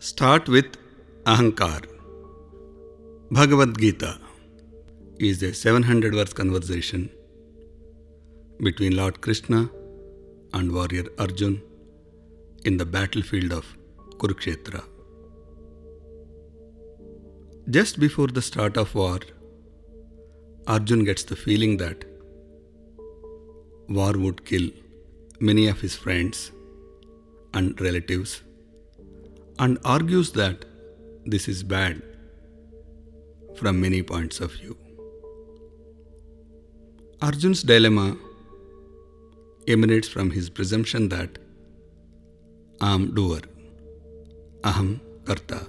[0.00, 0.76] Start with
[1.24, 1.84] Ahankar.
[3.32, 4.20] Bhagavad Gita
[5.18, 7.10] is a 700 verse conversation
[8.62, 9.68] between Lord Krishna
[10.54, 11.60] and warrior Arjun
[12.64, 13.66] in the battlefield of
[14.18, 14.84] Kurukshetra.
[17.68, 19.18] Just before the start of war,
[20.68, 22.04] Arjun gets the feeling that
[23.88, 24.70] war would kill
[25.40, 26.52] many of his friends
[27.52, 28.42] and relatives
[29.58, 30.64] and argues that
[31.26, 32.02] this is bad
[33.56, 34.76] from many points of view.
[37.20, 38.16] Arjun's dilemma
[39.66, 41.38] emanates from his presumption that
[42.80, 43.40] I am doer,
[44.62, 45.66] aham karta,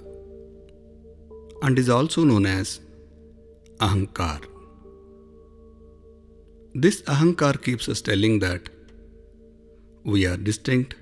[1.62, 2.80] and is also known as
[3.78, 4.40] ahankar.
[6.72, 8.68] This ahankar keeps us telling that
[10.04, 10.94] we are distinct,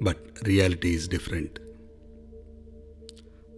[0.00, 1.58] but reality is different.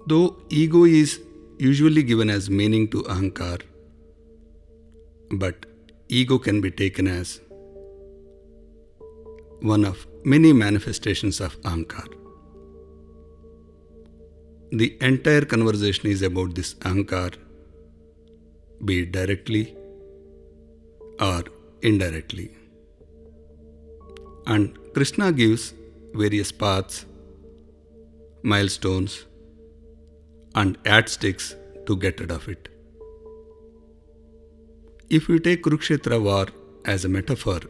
[0.06, 1.20] Though ego is
[1.58, 3.60] usually given as meaning to ahankar,
[5.30, 5.66] but
[6.08, 7.40] ego can be taken as
[9.60, 12.08] one of many manifestations of ahankar.
[14.72, 17.34] The entire conversation is about this ahankar,
[18.84, 19.76] be it directly
[21.20, 21.42] or
[21.82, 22.56] indirectly.
[24.46, 25.74] And Krishna gives
[26.14, 27.06] various paths,
[28.42, 29.24] milestones,
[30.54, 31.54] and add sticks
[31.86, 32.68] to get rid of it.
[35.08, 36.46] If we take Kurukshetra war
[36.84, 37.60] as a metaphor,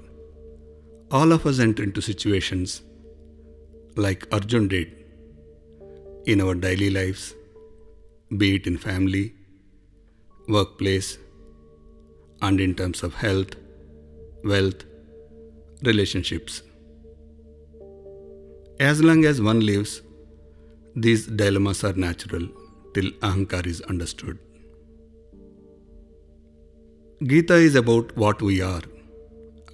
[1.10, 2.82] all of us enter into situations
[3.96, 5.04] like Arjun did
[6.26, 7.34] in our daily lives,
[8.36, 9.34] be it in family,
[10.48, 11.18] workplace,
[12.42, 13.56] and in terms of health,
[14.44, 14.84] wealth,
[15.82, 16.62] relationships.
[18.88, 20.00] As long as one lives,
[20.96, 22.46] these dilemmas are natural
[22.94, 24.38] till ahankar is understood.
[27.22, 28.80] Gita is about what we are,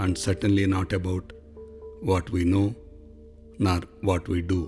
[0.00, 1.32] and certainly not about
[2.00, 2.74] what we know
[3.60, 4.60] nor what we do.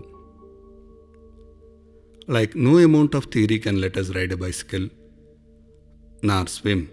[2.29, 4.89] Like no amount of theory can let us ride a bicycle
[6.23, 6.89] nor swim.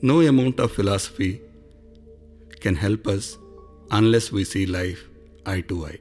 [0.00, 1.40] No amount of philosophy
[2.60, 3.36] can help us
[3.90, 5.08] unless we see life
[5.46, 5.98] eye to eye.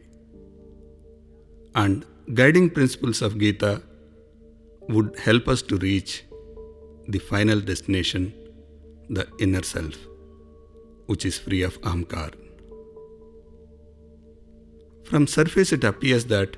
[1.76, 3.82] And guiding principles of Gita
[4.90, 6.24] would help us to reach
[7.08, 8.34] the final destination,
[9.10, 9.96] the inner self,
[11.06, 12.34] which is free of ahankar.
[15.04, 16.58] From surface, it appears that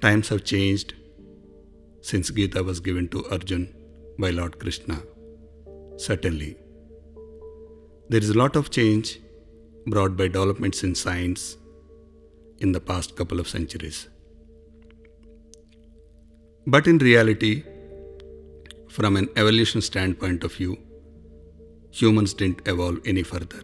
[0.00, 0.94] times have changed
[2.02, 3.74] since Gita was given to Arjun
[4.18, 5.02] by Lord Krishna.
[5.96, 6.56] Certainly.
[8.08, 9.20] There is a lot of change
[9.86, 11.56] brought by developments in science
[12.58, 14.08] in the past couple of centuries.
[16.66, 17.64] But in reality,
[18.88, 20.78] from an evolution standpoint of view,
[21.90, 23.62] humans didn't evolve any further.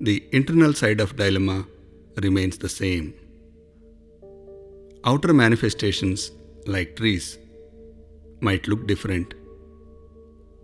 [0.00, 1.66] The internal side of dilemma
[2.22, 3.14] remains the same.
[5.04, 6.32] Outer manifestations,
[6.66, 7.38] like trees,
[8.40, 9.34] might look different,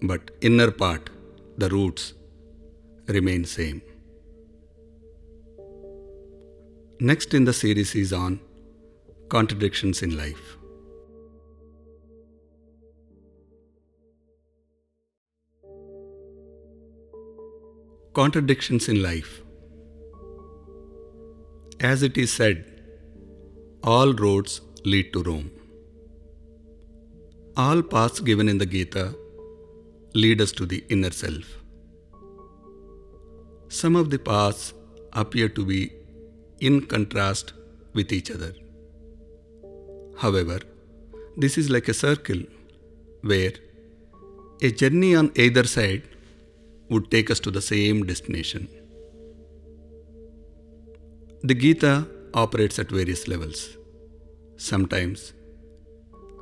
[0.03, 1.11] but inner part,
[1.57, 2.15] the roots,
[3.09, 3.81] remain same.
[7.01, 8.41] Next in the series is on
[9.29, 10.57] contradictions in life.
[18.15, 19.43] Contradictions in life.
[21.79, 22.65] As it is said,
[23.85, 25.53] all roads lead to Rome.
[27.57, 29.15] All paths given in the Gita
[30.15, 31.59] lead us to the inner self.
[33.69, 34.75] Some of the paths
[35.13, 35.93] appear to be
[36.61, 37.53] in contrast
[37.95, 38.53] with each other.
[40.19, 40.61] However,
[41.37, 42.41] this is like a circle
[43.23, 43.53] where
[44.61, 46.03] a journey on either side
[46.91, 48.69] would take us to the same destination.
[51.43, 53.77] The Gita operates at various levels.
[54.57, 55.33] Sometimes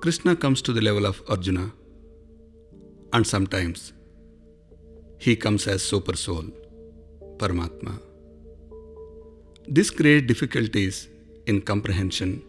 [0.01, 1.73] Krishna comes to the level of Arjuna,
[3.13, 3.93] and sometimes
[5.19, 6.45] he comes as super soul,
[7.37, 8.06] Paramatma.
[9.69, 11.09] This creates difficulties
[11.47, 12.45] in comprehension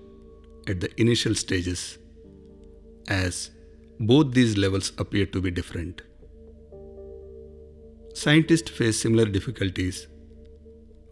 [0.68, 1.98] at the initial stages
[3.08, 3.50] as
[4.00, 6.04] both these levels appear to be different.
[8.14, 10.06] Scientists face similar difficulties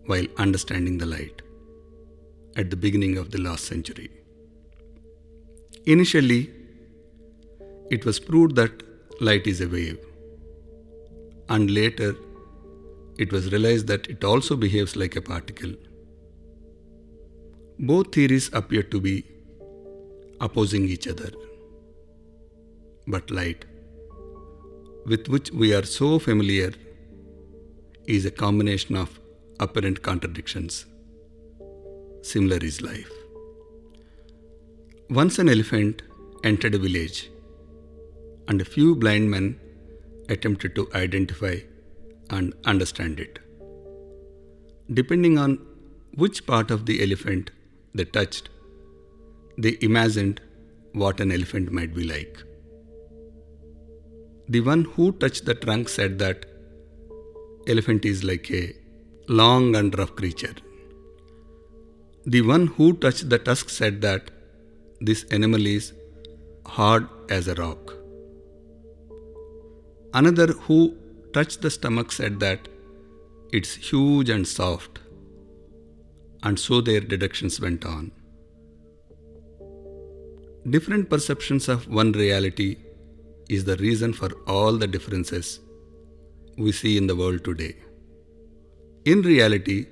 [0.06, 1.42] while understanding the light
[2.56, 4.12] at the beginning of the last century.
[5.88, 6.52] Initially,
[7.90, 8.84] it was proved that
[9.22, 9.98] light is a wave,
[11.50, 12.16] and later,
[13.18, 15.74] it was realized that it also behaves like a particle.
[17.78, 19.26] Both theories appear to be
[20.40, 21.32] opposing each other.
[23.06, 23.66] But light,
[25.06, 26.72] with which we are so familiar,
[28.06, 29.20] is a combination of
[29.60, 30.86] apparent contradictions.
[32.22, 33.12] Similar is life.
[35.10, 36.02] Once an elephant
[36.44, 37.30] entered a village,
[38.48, 39.60] and a few blind men
[40.30, 41.58] attempted to identify
[42.30, 43.40] and understand it.
[44.92, 45.60] Depending on
[46.16, 47.52] which part of the elephant
[47.96, 48.50] they touched,
[49.58, 50.42] they imagined
[51.04, 52.44] what an elephant might be like.
[54.48, 56.46] The one who touched the trunk said that
[57.68, 58.64] elephant is like a
[59.28, 60.56] long and rough creature.
[62.26, 64.30] The one who touched the tusk said that
[65.00, 65.94] this animal is
[66.66, 67.94] hard as a rock.
[70.14, 70.96] Another who
[71.34, 72.68] touched the stomach said that
[73.52, 75.00] it's huge and soft.
[76.46, 78.12] And so their deductions went on.
[80.70, 82.78] Different perceptions of one reality
[83.50, 85.60] is the reason for all the differences
[86.58, 87.76] we see in the world today.
[89.06, 89.88] In reality,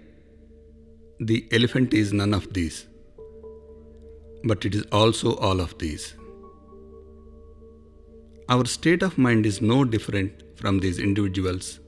[1.19, 2.85] the elephant is none of these,
[4.43, 6.13] but it is also all of these.
[8.49, 11.79] Our state of mind is no different from these individuals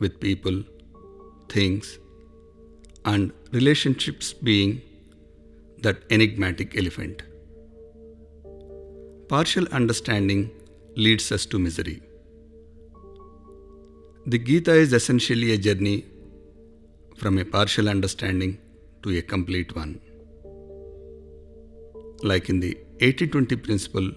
[0.00, 0.64] with people,
[1.48, 1.99] things,
[3.04, 4.82] and relationships being
[5.82, 7.22] that enigmatic elephant.
[9.28, 10.50] Partial understanding
[10.96, 12.02] leads us to misery.
[14.26, 16.04] The Gita is essentially a journey
[17.16, 18.58] from a partial understanding
[19.02, 20.00] to a complete one.
[22.22, 24.10] Like in the 80 20 principle,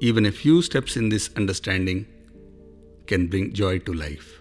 [0.00, 2.06] even a few steps in this understanding
[3.06, 4.37] can bring joy to life.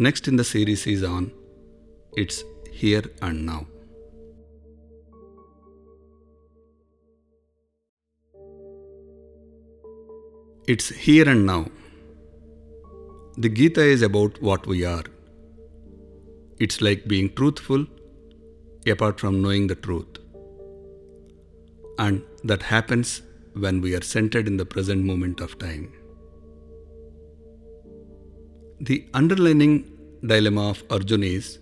[0.00, 1.32] Next in the series is on
[2.16, 3.66] It's Here and Now.
[10.68, 11.66] It's here and now.
[13.38, 15.02] The Gita is about what we are.
[16.60, 17.84] It's like being truthful
[18.86, 20.18] apart from knowing the truth.
[21.98, 23.22] And that happens
[23.54, 25.97] when we are centered in the present moment of time.
[28.80, 31.58] The underlining dilemma of Arjuna is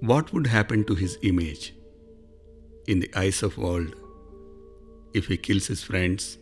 [0.00, 1.72] what would happen to his image
[2.86, 3.94] in the eyes of world
[5.14, 6.36] if he kills his friends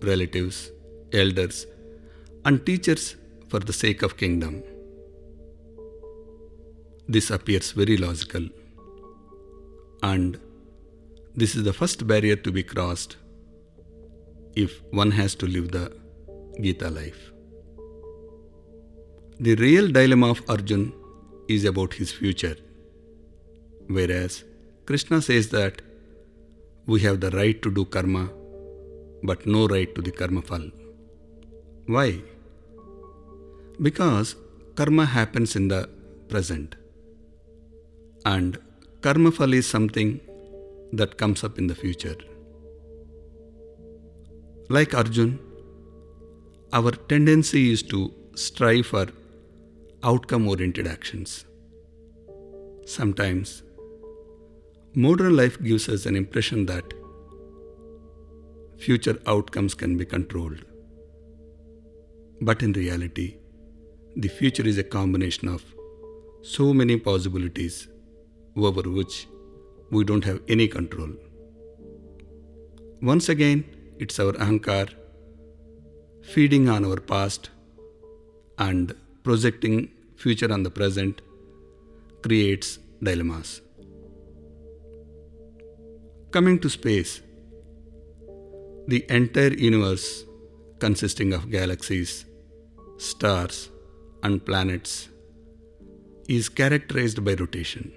[0.00, 0.70] relatives,
[1.12, 1.66] elders,
[2.46, 3.16] and teachers
[3.48, 4.62] for the sake of kingdom.
[7.06, 8.48] This appears very logical,
[10.02, 10.40] and
[11.36, 13.16] this is the first barrier to be crossed
[14.56, 15.94] if one has to live the
[16.60, 17.31] Gita life.
[19.46, 20.92] The real dilemma of Arjun
[21.48, 22.56] is about his future,
[23.88, 24.44] whereas
[24.86, 25.80] Krishna says that
[26.86, 28.30] we have the right to do karma
[29.24, 30.70] but no right to the karma phal.
[31.86, 32.22] Why?
[33.80, 34.36] Because
[34.76, 35.88] karma happens in the
[36.28, 36.76] present
[38.24, 38.58] and
[39.00, 40.20] karma phal is something
[40.92, 42.14] that comes up in the future.
[44.68, 45.40] Like Arjun,
[46.72, 49.08] our tendency is to strive for
[50.04, 51.44] outcome oriented actions.
[52.84, 53.62] Sometimes,
[54.94, 56.94] modern life gives us an impression that
[58.78, 60.64] future outcomes can be controlled.
[62.40, 63.36] But in reality,
[64.16, 65.62] the future is a combination of
[66.42, 67.86] so many possibilities
[68.56, 69.28] over which
[69.92, 71.10] we don't have any control.
[73.00, 73.64] Once again,
[73.98, 74.88] it's our ahankar
[76.22, 77.50] feeding on our past
[78.58, 81.22] and projecting future on the present
[82.22, 83.60] creates dilemmas.
[86.30, 87.20] Coming to space,
[88.88, 90.24] the entire universe,
[90.78, 92.24] consisting of galaxies,
[92.96, 93.70] stars,
[94.22, 95.08] and planets,
[96.28, 97.92] is characterized by rotation,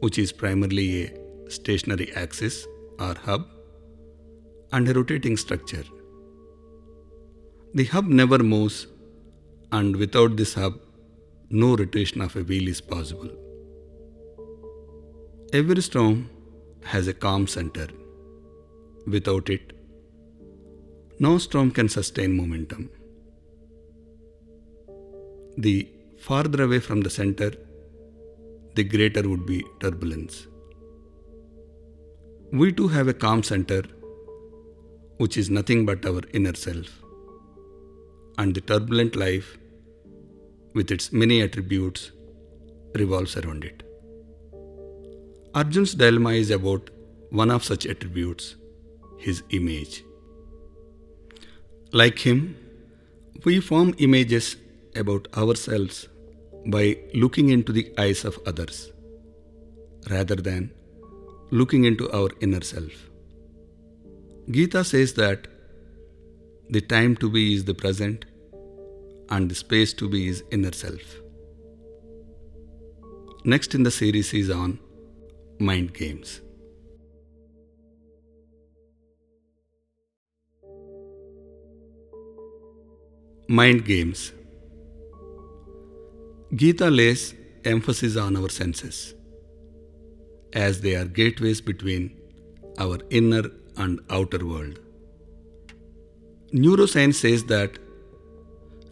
[0.00, 2.66] which is primarily a stationary axis
[2.98, 3.46] or hub
[4.72, 5.84] and a rotating structure.
[7.74, 8.86] The hub never moves,
[9.72, 10.78] and without this hub,
[11.50, 13.32] no rotation of a wheel is possible.
[15.52, 16.30] Every storm
[16.82, 17.88] has a calm center
[19.06, 19.72] Without it,
[21.18, 22.88] no storm can sustain momentum.
[25.58, 25.88] The
[26.20, 27.50] farther away from the center,
[28.76, 30.46] the greater would be turbulence.
[32.52, 33.82] We too have a calm center,
[35.16, 37.02] which is nothing but our inner self.
[38.38, 39.58] And the turbulent life,
[40.74, 42.12] with its many attributes,
[42.94, 43.82] revolves around it.
[45.54, 46.90] Arjun's dilemma is about
[47.30, 48.56] one of such attributes,
[49.18, 50.02] his image.
[51.92, 52.56] Like him,
[53.44, 54.56] we form images
[54.96, 56.08] about ourselves
[56.66, 58.92] by looking into the eyes of others
[60.10, 60.70] rather than
[61.50, 62.92] looking into our inner self.
[64.50, 65.48] Gita says that
[66.70, 68.24] the time to be is the present
[69.30, 71.16] and the space to be his inner self.
[73.44, 74.78] Next in the series is on
[75.58, 76.40] mind games.
[83.48, 84.32] Mind games.
[86.54, 89.14] Gita lays emphasis on our senses
[90.52, 92.16] as they are gateways between
[92.78, 93.44] our inner
[93.76, 94.78] and outer world.
[96.52, 97.78] Neuroscience says that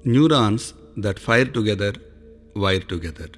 [0.05, 1.93] neurons that fire together
[2.55, 3.29] wire together.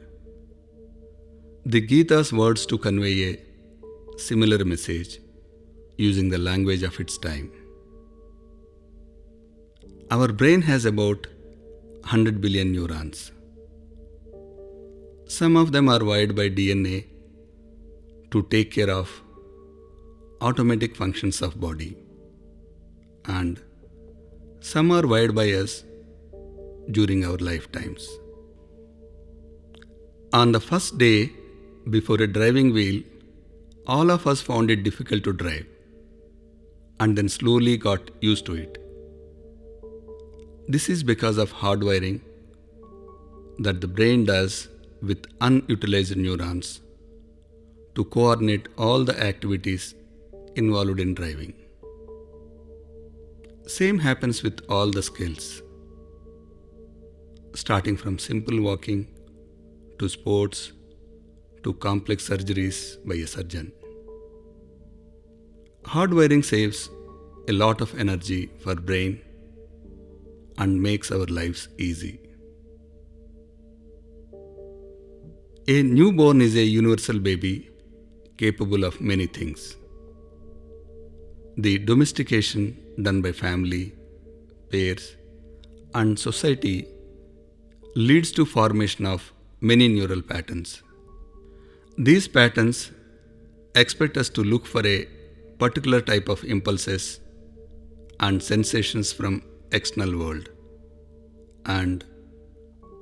[1.67, 5.21] The Gita's words to convey a similar message
[5.97, 7.53] using the language of its time.
[10.11, 11.27] Our brain has about
[12.01, 13.33] 100 billion neurons.
[15.27, 17.07] Some of them are wired by DNA
[18.31, 19.23] to take care of
[20.41, 21.97] automatic functions of body
[23.27, 23.61] and
[24.61, 25.85] some are wired by us
[26.93, 28.09] during our lifetimes.
[30.33, 31.31] On the first day
[31.91, 33.03] before a driving wheel
[33.87, 35.67] all of us found it difficult to drive
[37.01, 38.79] and then slowly got used to it.
[40.69, 42.21] This is because of hardwiring
[43.59, 44.69] that the brain does
[45.03, 46.81] with unutilized neurons
[47.97, 49.95] to coordinate all the activities
[50.55, 51.53] involved in driving.
[53.67, 55.62] Same happens with all the skills,
[57.55, 59.07] starting from simple walking
[59.99, 60.73] to sports
[61.63, 63.73] to complex surgeries by a surgeon.
[65.85, 66.89] Hardwiring saves
[67.49, 69.21] a lot of energy for brain
[70.59, 72.21] and makes our lives easy.
[75.69, 77.71] A newborn is a universal baby
[78.37, 79.77] capable of many things.
[81.57, 83.95] The domestication done by family,
[84.71, 85.17] pairs,
[85.95, 86.89] and society
[87.95, 90.83] leads to formation of many neural patterns.
[91.99, 92.91] These patterns
[93.75, 95.07] expect us to look for a
[95.59, 97.21] particular type of impulses
[98.21, 100.49] and sensations from external world
[101.67, 102.05] and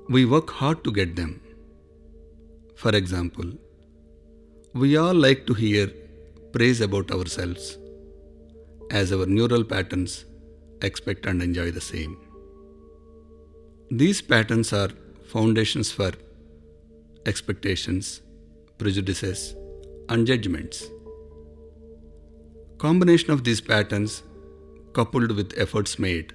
[0.09, 1.40] we work hard to get them.
[2.75, 3.52] For example,
[4.75, 5.92] we all like to hear
[6.52, 7.78] praise about ourselves,
[8.90, 10.25] as our neural patterns
[10.82, 12.16] expect and enjoy the same.
[13.92, 14.90] These patterns are
[15.26, 16.12] foundations for
[17.26, 18.23] expectations,
[18.78, 19.56] prejudices,
[20.09, 20.88] and judgments.
[22.78, 24.23] Combination of these patterns
[24.92, 26.32] coupled with efforts made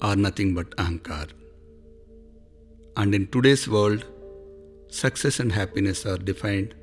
[0.00, 1.28] are nothing but ahankar.
[2.96, 4.06] And in today's world,
[4.88, 6.74] success and happiness are defined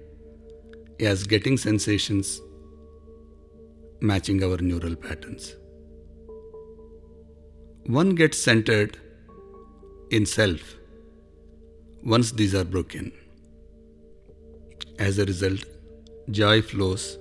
[1.00, 2.42] as getting sensations
[4.02, 5.56] matching our neural patterns.
[7.88, 9.00] One gets centered
[10.16, 10.76] in self
[12.14, 13.12] once these are broken.
[15.00, 15.64] As a result,
[16.30, 17.18] joy flows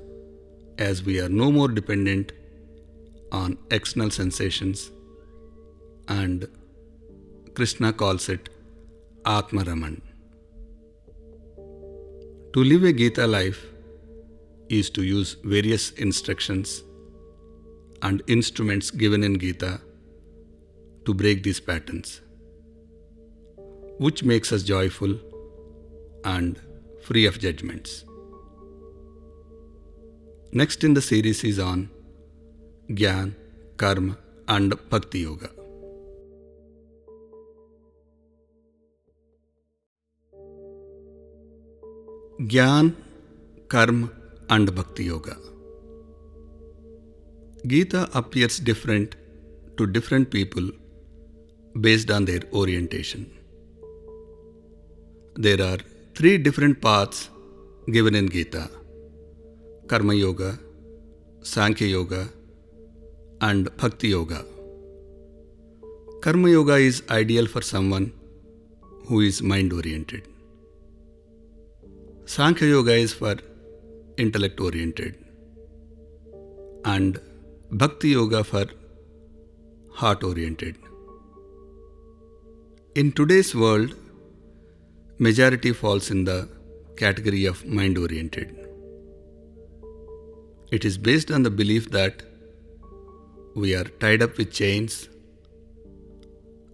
[0.79, 2.33] as we are no more dependent
[3.41, 4.91] on external sensations,
[6.09, 6.47] and
[7.55, 8.51] Krishna calls it
[9.25, 10.01] Atmaraman.
[12.53, 13.65] To live a Gita life
[14.69, 16.83] is to use various instructions
[18.03, 19.81] and instruments given in Gita
[21.07, 22.21] to break these patterns,
[23.99, 25.19] which makes us joyful
[26.25, 26.59] and
[27.03, 28.05] free of judgments.
[30.53, 31.89] Next in the series is on
[32.91, 33.35] Gyan,
[33.77, 34.19] Karma,
[34.49, 35.51] and Bhakti Yoga.
[42.41, 42.95] Gyan,
[43.69, 44.11] Karma,
[44.51, 45.37] and Bhakti Yoga.
[47.67, 49.17] Gita appears different
[49.79, 50.69] to different people
[51.81, 53.31] based on their orientation.
[55.35, 55.79] There are
[56.15, 57.31] three different paths
[57.91, 58.69] given in Gita
[59.89, 60.59] Karma Yoga,
[61.41, 62.29] Sankhya Yoga,
[63.41, 64.45] and Bhakti Yoga.
[66.21, 68.13] Karma Yoga is ideal for someone
[69.07, 70.29] who is mind oriented.
[72.27, 73.37] Sankhya Yoga is for
[74.19, 75.17] intellect oriented
[76.85, 77.19] and
[77.71, 78.67] Bhakti Yoga for
[79.95, 80.77] heart oriented.
[82.95, 83.95] In today's world,
[85.25, 86.37] majority falls in the
[86.97, 88.49] category of mind oriented.
[90.77, 92.23] It is based on the belief that
[93.55, 95.09] we are tied up with chains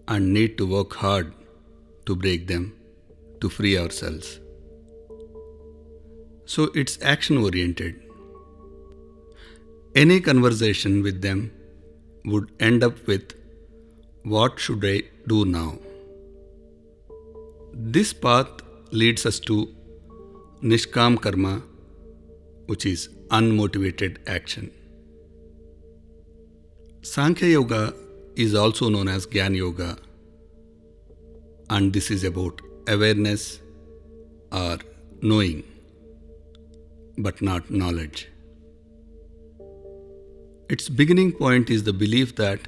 [0.07, 1.31] and need to work hard
[2.07, 2.65] to break them
[3.41, 4.39] to free ourselves.
[6.45, 8.01] So it's action oriented.
[9.95, 11.51] Any conversation with them
[12.25, 13.35] would end up with
[14.23, 15.77] what should I do now?
[17.81, 18.49] This path
[18.91, 19.73] leads us to
[20.61, 21.63] Nishkam Karma,
[22.65, 24.69] which is unmotivated action.
[27.03, 27.93] Sankhya Yoga
[28.35, 29.97] is also known as Gyan Yoga,
[31.69, 32.59] and this is about
[32.89, 33.61] awareness
[34.51, 34.79] or
[35.21, 35.63] knowing,
[37.17, 38.27] but not knowledge.
[40.67, 42.67] Its beginning point is the belief that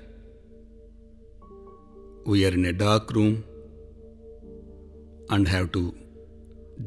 [2.25, 3.43] we are in a dark room
[5.31, 5.95] and have to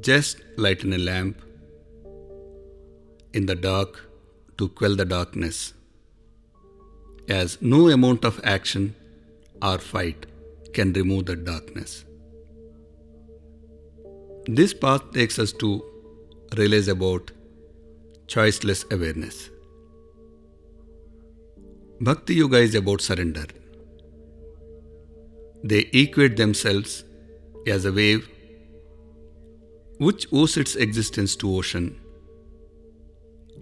[0.01, 1.41] just lighten a lamp
[3.33, 4.01] in the dark
[4.59, 5.73] to quell the darkness,
[7.29, 8.95] as no amount of action
[9.63, 10.27] or fight
[10.73, 12.05] can remove the darkness.
[14.47, 15.83] This path takes us to
[16.57, 17.31] realize about
[18.27, 19.49] choiceless awareness.
[22.01, 23.47] Bhakti Yoga is about surrender.
[25.63, 27.05] They equate themselves
[27.67, 28.29] as a wave
[30.07, 31.87] which owes its existence to ocean,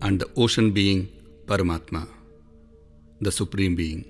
[0.06, 1.00] and the ocean being
[1.46, 2.02] Paramatma,
[3.20, 4.02] the Supreme Being.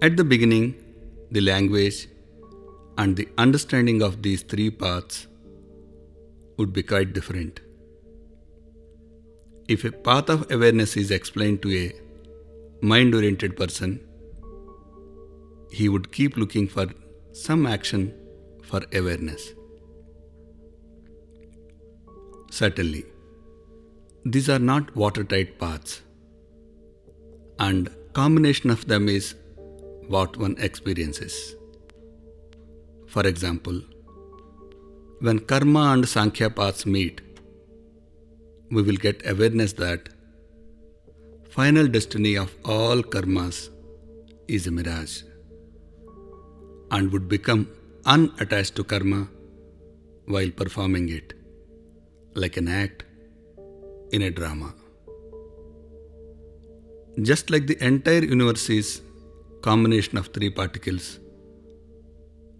[0.00, 0.66] At the beginning,
[1.30, 2.08] the language
[2.98, 5.26] and the understanding of these three paths
[6.56, 7.60] would be quite different.
[9.68, 11.86] If a path of awareness is explained to a
[12.92, 14.00] mind oriented person,
[15.70, 16.86] he would keep looking for
[17.32, 18.14] some action
[18.62, 19.52] for awareness.
[22.56, 23.06] Certainly,
[24.26, 26.02] these are not watertight paths,
[27.66, 27.88] and
[28.18, 29.34] combination of them is
[30.14, 31.56] what one experiences.
[33.14, 33.80] For example,
[35.20, 37.22] when karma and sankhya paths meet,
[38.70, 40.10] we will get awareness that
[41.58, 43.70] final destiny of all karmas
[44.46, 45.22] is a mirage
[46.90, 47.62] and would become
[48.04, 49.22] unattached to karma
[50.26, 51.32] while performing it
[52.34, 53.04] like an act
[54.10, 54.74] in a drama.
[57.20, 59.02] Just like the entire universe is
[59.60, 61.18] combination of three particles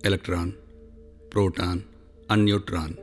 [0.05, 0.57] electron,
[1.31, 1.85] proton,
[2.29, 2.99] and neutron.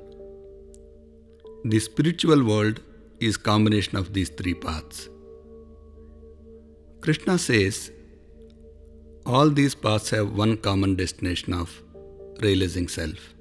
[1.63, 2.81] The spiritual world
[3.19, 5.09] is combination of these three paths.
[7.01, 7.91] Krishna says
[9.25, 11.81] all these paths have one common destination of
[12.41, 13.33] realizing self,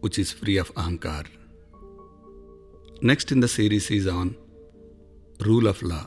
[0.00, 1.26] which is free of ahankar.
[3.00, 4.34] Next in the series is on
[5.46, 6.06] rule of law.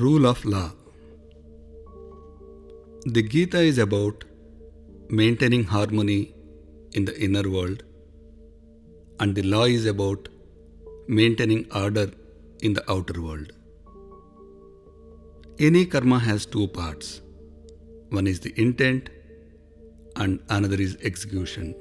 [0.00, 0.72] Rule of Law
[3.06, 4.24] The Gita is about
[5.08, 6.34] maintaining harmony
[6.94, 7.84] in the inner world,
[9.20, 10.28] and the law is about
[11.06, 12.10] maintaining order
[12.62, 13.52] in the outer world.
[15.60, 17.20] Any karma has two parts
[18.10, 19.10] one is the intent,
[20.16, 21.74] and another is execution.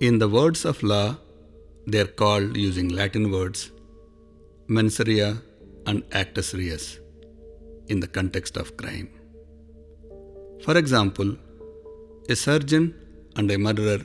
[0.00, 1.16] In the words of law,
[1.86, 3.70] they are called using Latin words
[4.76, 5.28] mens rea
[5.86, 6.98] and actus reus
[7.92, 9.08] in the context of crime.
[10.64, 11.30] For example,
[12.28, 12.94] a surgeon
[13.36, 14.00] and a murderer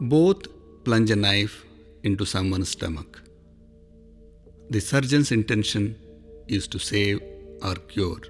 [0.00, 0.48] both
[0.84, 1.64] plunge a knife
[2.02, 3.22] into someone's stomach.
[4.70, 5.96] The surgeon's intention
[6.48, 7.20] is to save
[7.62, 8.22] or cure,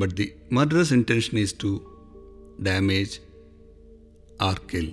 [0.00, 1.70] but the murderer's intention is to
[2.62, 3.20] damage
[4.40, 4.88] or kill.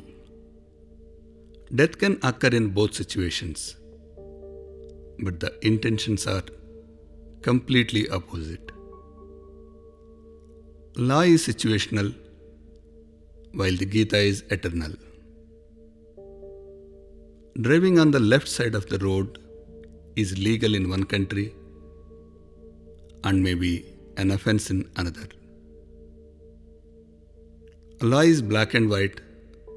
[1.74, 3.76] Death can occur in both situations
[5.20, 6.44] but the intentions are
[7.41, 8.72] completely opposite.
[10.98, 12.13] Law is situational,
[13.54, 14.94] while the Gita is eternal.
[17.62, 19.39] Driving on the left side of the road
[20.15, 21.54] is legal in one country
[23.24, 23.86] and may be
[24.17, 25.28] an offense in another.
[28.01, 29.21] Law is black and white,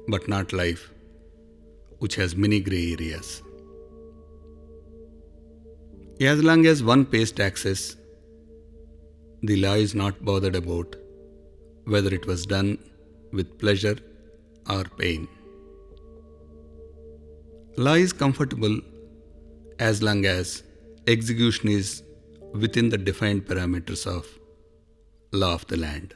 [0.07, 0.91] but not life,
[1.99, 3.41] which has many grey areas.
[6.21, 7.95] As long as one pays taxes,
[9.41, 10.95] the law is not bothered about
[11.85, 12.77] whether it was done
[13.31, 13.97] with pleasure
[14.69, 15.27] or pain.
[17.77, 18.81] Law is comfortable
[19.79, 20.63] as long as
[21.07, 22.03] execution is
[22.53, 24.27] within the defined parameters of
[25.31, 26.15] law of the land.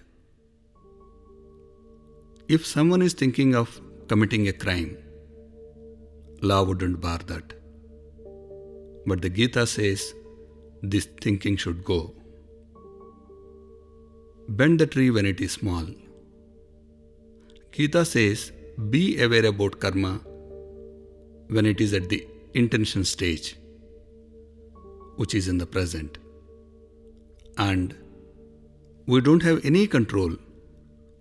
[2.48, 4.98] If someone is thinking of committing a crime,
[6.42, 7.54] law wouldn't bar that.
[9.06, 10.14] But the Gita says
[10.82, 12.14] this thinking should go.
[14.50, 15.86] Bend the tree when it is small.
[17.72, 18.52] Gita says
[18.90, 20.20] be aware about karma
[21.48, 23.58] when it is at the intention stage,
[25.16, 26.18] which is in the present.
[27.58, 27.96] And
[29.06, 30.36] we don't have any control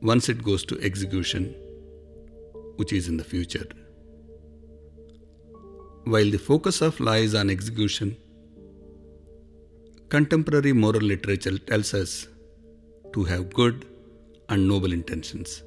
[0.01, 1.55] once it goes to execution,
[2.77, 3.67] which is in the future.
[6.05, 8.17] While the focus of lies on execution,
[10.09, 12.27] contemporary moral literature tells us
[13.13, 13.87] to have good
[14.49, 15.63] and noble intentions.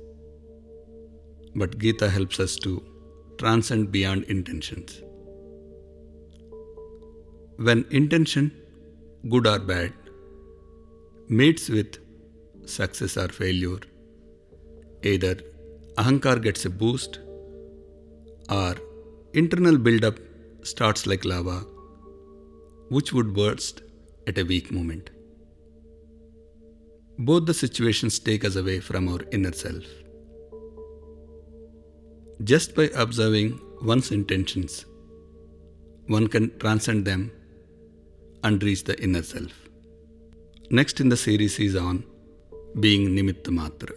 [1.55, 2.83] But Gita helps us to
[3.37, 5.01] transcend beyond intentions.
[7.57, 8.51] When intention,
[9.29, 9.93] good or bad,
[11.29, 11.97] meets with
[12.65, 13.79] success or failure,
[15.03, 15.35] either
[15.97, 17.19] ahankar gets a boost
[18.49, 18.75] or
[19.33, 20.19] internal build-up
[20.63, 21.65] starts like lava,
[22.89, 23.81] which would burst
[24.27, 25.09] at a weak moment.
[27.17, 29.83] Both the situations take us away from our inner self.
[32.43, 34.85] Just by observing one's intentions,
[36.07, 37.31] one can transcend them
[38.43, 39.64] and reach the inner self.
[40.71, 42.03] Next in the series is on
[42.79, 43.93] being Nimitta Matra.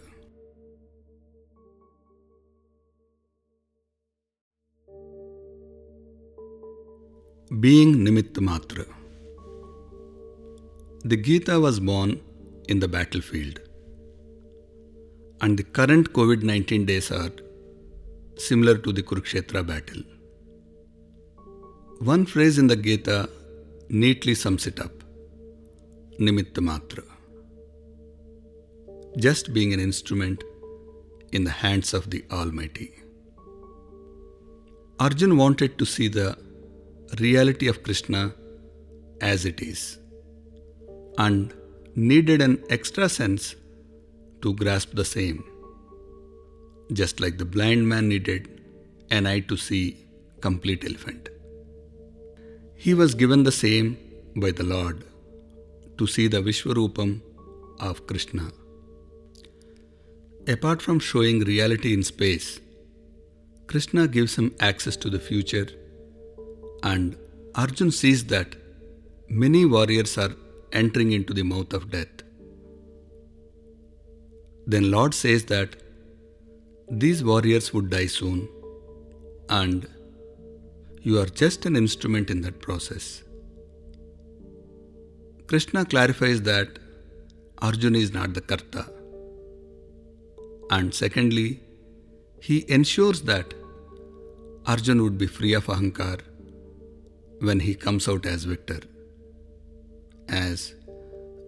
[7.59, 8.85] Being Nimitta Matra.
[11.05, 12.21] The Gita was born
[12.67, 13.61] in the battlefield,
[15.41, 17.31] and the current COVID 19 days are
[18.37, 20.03] similar to the Kurukshetra battle.
[21.97, 23.27] One phrase in the Gita
[23.89, 24.98] neatly sums it up
[26.19, 27.03] Nimitta Matra.
[29.17, 30.43] Just being an instrument
[31.31, 32.91] in the hands of the Almighty.
[34.99, 36.37] Arjun wanted to see the
[37.19, 38.33] reality of Krishna
[39.21, 39.97] as it is
[41.17, 41.53] and
[41.95, 43.55] needed an extra sense
[44.41, 45.43] to grasp the same
[46.93, 48.61] just like the blind man needed
[49.11, 50.07] an eye to see
[50.41, 51.29] complete elephant.
[52.75, 53.97] He was given the same
[54.35, 55.03] by the Lord
[55.99, 57.21] to see the Vishwarupam
[57.79, 58.51] of Krishna.
[60.47, 62.59] Apart from showing reality in space,
[63.67, 65.67] Krishna gives him access to the future,
[66.83, 67.17] and
[67.53, 68.55] Arjun sees that
[69.27, 70.33] many warriors are
[70.71, 72.23] entering into the mouth of death.
[74.65, 75.75] Then Lord says that
[76.89, 78.47] these warriors would die soon,
[79.49, 79.87] and
[81.01, 83.23] you are just an instrument in that process.
[85.49, 86.77] Krishna clarifies that
[87.57, 88.85] Arjuna is not the Karta.
[90.69, 91.59] And secondly,
[92.39, 93.55] he ensures that
[94.67, 96.19] Arjun would be free of Ahankar
[97.39, 98.81] when he comes out as victor.
[100.27, 100.75] As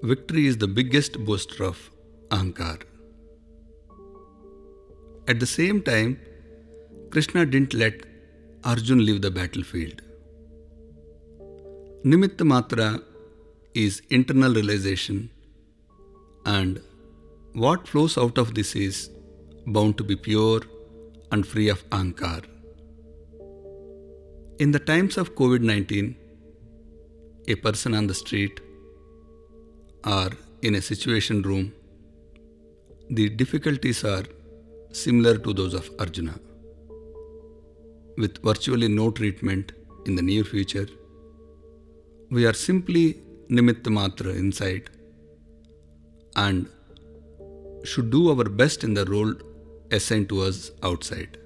[0.02, 1.92] victory is the biggest booster of
[2.30, 2.82] Ahankar.
[5.28, 6.20] At the same time,
[7.12, 8.02] Krishna didn't let
[8.64, 10.02] Arjun leave the battlefield.
[12.04, 13.04] Nimitta Matra
[13.74, 15.30] is internal realization,
[16.46, 16.82] and
[17.54, 19.10] what flows out of this is
[19.68, 20.62] bound to be pure
[21.32, 22.44] and free of ahankar.
[24.60, 26.16] In the times of COVID 19,
[27.48, 28.60] a person on the street
[30.06, 30.30] or
[30.62, 31.74] in a situation room,
[33.10, 34.24] the difficulties are
[34.92, 36.40] similar to those of Arjuna.
[38.18, 39.72] With virtually no treatment
[40.06, 40.88] in the near future,
[42.30, 43.22] we are simply
[43.52, 44.90] Nimitta Matra inside
[46.36, 46.70] and
[47.84, 49.34] should do our best in the role
[49.92, 51.38] assigned to us outside.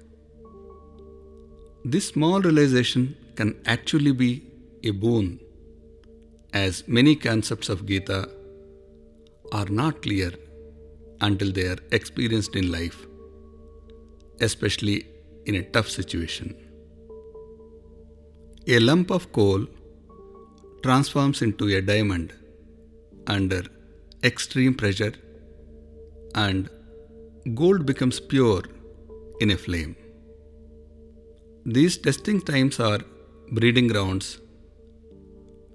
[1.84, 4.44] This small realization can actually be
[4.84, 5.40] a boon,
[6.52, 8.30] as many concepts of Gita
[9.52, 10.32] are not clear
[11.20, 13.06] until they are experienced in life
[14.40, 15.06] especially
[15.46, 16.54] in a tough situation.
[18.66, 19.66] A lump of coal
[20.82, 22.32] transforms into a diamond
[23.26, 23.62] under
[24.22, 25.14] extreme pressure,
[26.34, 26.68] and
[27.54, 28.62] gold becomes pure
[29.40, 29.96] in a flame.
[31.64, 33.00] These testing times are
[33.52, 34.38] breeding grounds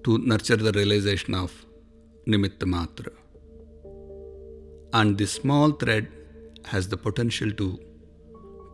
[0.04, 1.66] to nurture the realization of
[2.28, 3.12] Nimitta Matra.
[4.94, 6.08] And this small thread
[6.66, 7.80] has the potential to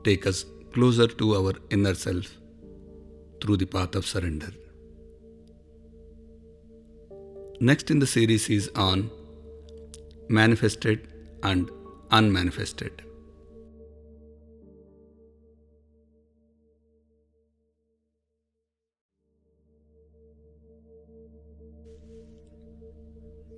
[0.04, 2.38] take us closer to our inner self
[3.42, 4.52] through the path of surrender.
[7.60, 9.10] Next in the series is on
[10.30, 11.08] manifested
[11.42, 11.72] and
[12.12, 13.02] unmanifested.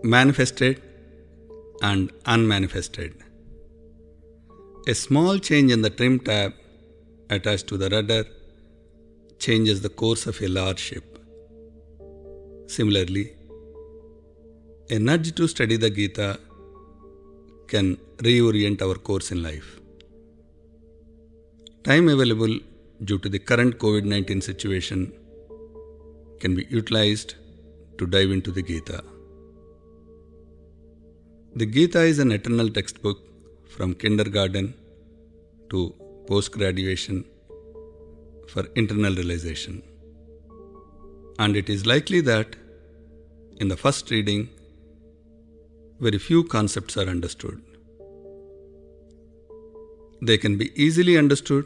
[0.02, 0.82] Manifested
[1.82, 3.16] and unmanifested.
[4.88, 6.54] A small change in the trim tab
[7.30, 8.24] attached to the rudder
[9.40, 11.20] changes the course of a large ship.
[12.68, 13.34] Similarly,
[14.98, 16.40] nudge to study the Gita
[17.68, 19.80] can reorient our course in life.
[21.84, 22.58] Time available
[23.04, 25.14] due to the current COVID 19 situation
[26.40, 27.36] can be utilized
[28.00, 29.04] to dive into the Gita.
[31.56, 33.20] The Gita is an eternal textbook
[33.68, 34.74] from kindergarten
[35.70, 35.94] to
[36.28, 37.26] post graduation
[38.48, 39.84] for internal realization.
[41.38, 42.56] And it is likely that
[43.58, 44.50] in the first reading,
[46.00, 47.62] very few concepts are understood.
[50.22, 51.66] They can be easily understood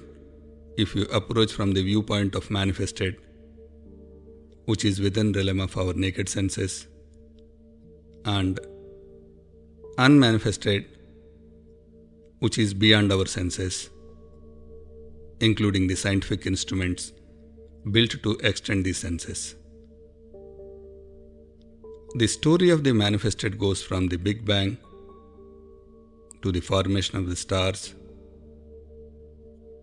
[0.77, 3.15] if you approach from the viewpoint of manifested,
[4.65, 6.87] which is within realm of our naked senses,
[8.25, 8.59] and
[9.97, 10.85] unmanifested,
[12.39, 13.89] which is beyond our senses,
[15.39, 17.11] including the scientific instruments
[17.91, 19.55] built to extend these senses.
[22.15, 24.77] The story of the manifested goes from the Big Bang
[26.41, 27.95] to the formation of the stars,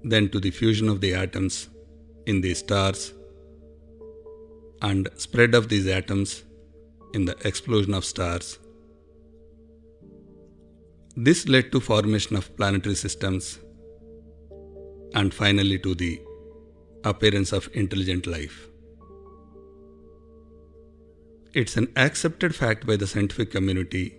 [0.05, 1.69] then to the fusion of the atoms
[2.27, 3.13] in the stars,
[4.81, 6.45] and spread of these atoms
[7.15, 8.59] in the explosion of stars
[11.17, 13.59] this led to formation of planetary systems
[15.15, 16.21] and finally to the
[17.05, 18.70] appearance of intelligent life.
[21.53, 24.15] It's an accepted fact by the scientific community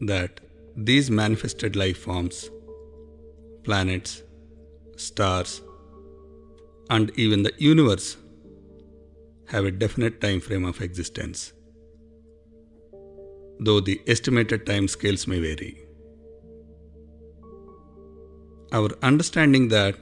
[0.00, 0.40] that
[0.76, 2.50] these manifested life forms,
[3.62, 4.22] planets,
[4.96, 5.60] stars,
[6.88, 8.16] and even the universe
[9.48, 11.52] have a definite time frame of existence
[13.64, 15.78] though the estimated time scales may vary.
[18.72, 19.96] Our understanding that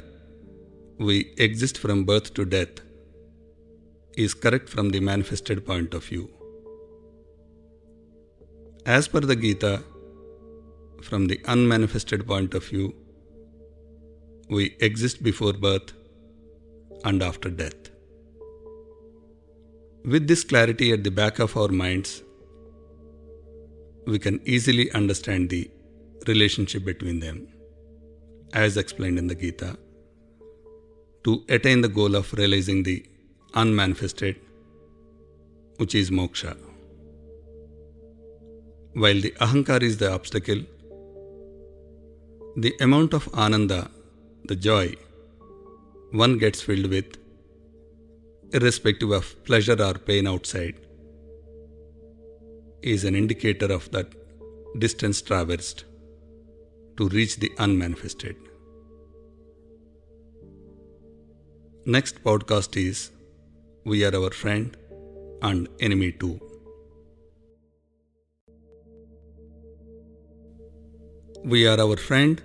[0.99, 2.81] we exist from birth to death
[4.17, 6.31] is correct from the manifested point of view.
[8.87, 9.83] As per the Gita,
[11.03, 12.95] from the unmanifested point of view,
[14.49, 15.93] we exist before birth
[17.05, 17.91] and after death.
[20.05, 22.23] With this clarity at the back of our minds,
[24.07, 25.71] we can easily understand the
[26.27, 27.49] relationship between them,
[28.53, 29.79] as explained in the Gita,
[31.25, 33.05] to attain the goal of realizing the
[33.55, 34.37] unmanifested,
[35.77, 36.57] which is moksha.
[38.95, 40.63] While the ahankar is the obstacle,
[42.57, 43.91] the amount of ananda,
[44.45, 44.95] the joy,
[46.11, 47.17] one gets filled with,
[48.53, 50.75] irrespective of pleasure or pain outside,
[52.83, 54.09] is an indicator of that
[54.79, 55.85] distance traversed
[56.97, 58.37] to reach the unmanifested.
[61.87, 63.11] Next podcast is
[63.85, 64.77] We Are Our Friend
[65.41, 66.39] and Enemy Too.
[71.43, 72.43] We are our friend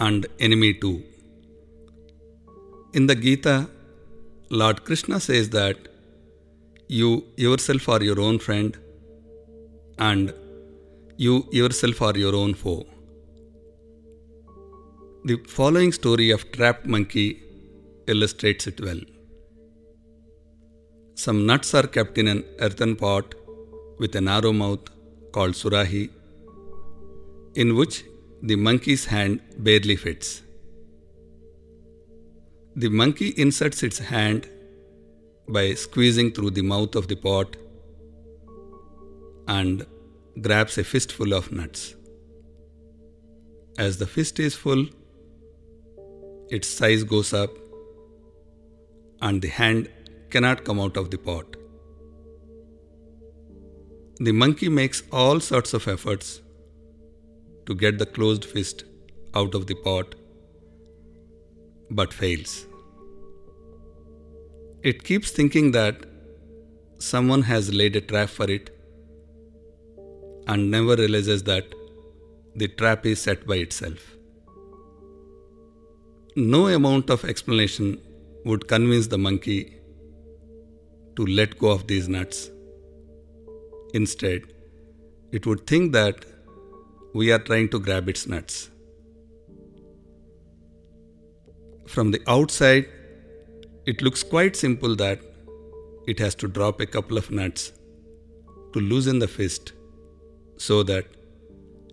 [0.00, 1.04] and enemy too.
[2.92, 3.68] In the Gita,
[4.50, 5.76] Lord Krishna says that
[6.88, 8.76] you yourself are your own friend
[9.98, 10.34] and
[11.16, 12.84] you yourself are your own foe.
[15.24, 17.40] The following story of trapped monkey
[18.08, 18.98] illustrates it well.
[21.14, 23.34] Some nuts are kept in an earthen pot
[23.98, 24.88] with a narrow mouth
[25.32, 26.10] called surahi,
[27.54, 28.04] in which
[28.42, 30.42] the monkey's hand barely fits.
[32.74, 34.48] The monkey inserts its hand
[35.48, 37.56] by squeezing through the mouth of the pot
[39.46, 39.86] and
[40.40, 41.94] grabs a fistful of nuts.
[43.78, 44.86] As the fist is full,
[46.48, 47.50] its size goes up
[49.20, 49.90] and the hand
[50.34, 51.56] cannot come out of the pot.
[54.18, 56.40] The monkey makes all sorts of efforts
[57.66, 58.84] to get the closed fist
[59.34, 60.14] out of the pot
[61.90, 62.66] but fails.
[64.82, 66.06] It keeps thinking that
[66.98, 68.70] someone has laid a trap for it
[70.46, 71.74] and never realizes that
[72.54, 74.16] the trap is set by itself.
[76.36, 78.00] No amount of explanation
[78.44, 79.81] would convince the monkey
[81.16, 82.50] to let go of these nuts
[83.92, 84.44] Instead,
[85.32, 86.24] it would think that
[87.14, 88.70] we are trying to grab its nuts.
[91.86, 92.86] From the outside,
[93.84, 95.20] it looks quite simple that
[96.06, 97.72] it has to drop a couple of nuts
[98.72, 99.72] to loosen the fist
[100.56, 101.04] so that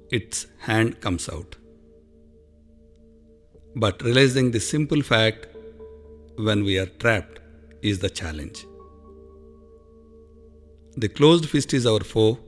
[0.09, 1.57] its hand comes out.
[3.75, 5.47] But realizing the simple fact
[6.37, 7.41] when we are trapped
[7.81, 8.65] is the challenge.
[10.97, 12.39] The closed fist is our foe,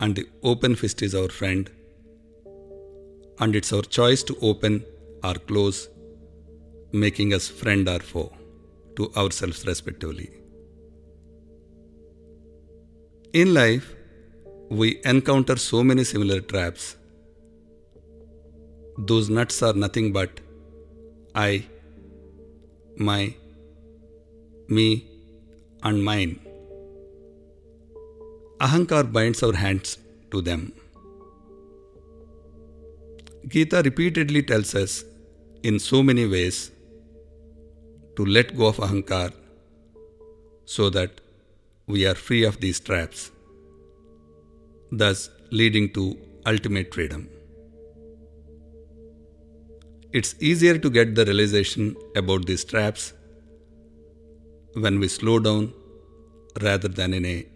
[0.00, 1.70] and the open fist is our friend,
[3.38, 4.84] and it's our choice to open
[5.22, 5.88] or close,
[6.92, 8.32] making us friend or foe
[8.96, 10.30] to ourselves respectively.
[13.32, 13.94] In life,
[14.68, 16.96] we encounter so many similar traps.
[18.98, 20.40] Those nuts are nothing but
[21.34, 21.64] I,
[22.96, 23.34] my,
[24.68, 25.08] me,
[25.82, 26.40] and mine.
[28.60, 29.96] Ahankar binds our hands
[30.30, 30.72] to them.
[33.48, 35.02] Gita repeatedly tells us
[35.62, 36.70] in so many ways
[38.16, 39.32] to let go of Ahankar
[40.66, 41.22] so that
[41.86, 43.30] we are free of these traps,
[44.92, 47.30] thus leading to ultimate freedom.
[50.12, 53.14] It's easier to get the realization about these traps
[54.74, 55.72] when we slow down
[56.60, 57.46] rather than in a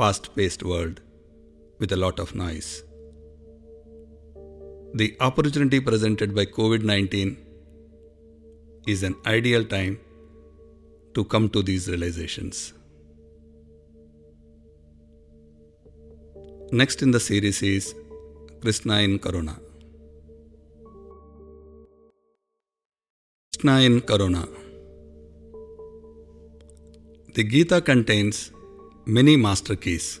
[0.00, 1.00] fast paced world
[1.78, 2.68] with a lot of noise.
[5.00, 7.32] The opportunity presented by COVID 19
[8.92, 9.98] is an ideal time
[11.14, 12.60] to come to these realizations.
[16.80, 17.94] Next in the series is
[18.62, 19.56] Krishna in Corona.
[23.52, 24.46] Krishna in Corona.
[27.34, 28.50] The Gita contains
[29.06, 30.20] many master keys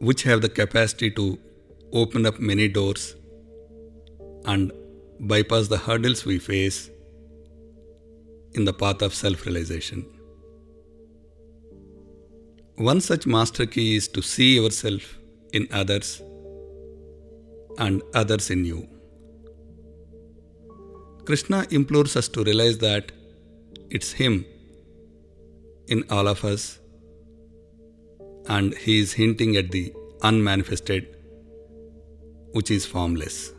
[0.00, 1.38] which have the capacity to
[1.92, 3.14] open up many doors
[4.44, 4.72] and
[5.20, 6.90] bypass the hurdles we face
[8.52, 10.04] in the path of self realization.
[12.76, 15.18] One such master key is to see yourself
[15.52, 16.20] in others
[17.78, 18.86] and others in you.
[21.24, 23.12] Krishna implores us to realize that
[23.90, 24.44] it's Him
[25.88, 26.78] in all of us,
[28.48, 31.16] and He is hinting at the unmanifested,
[32.52, 33.52] which is formless.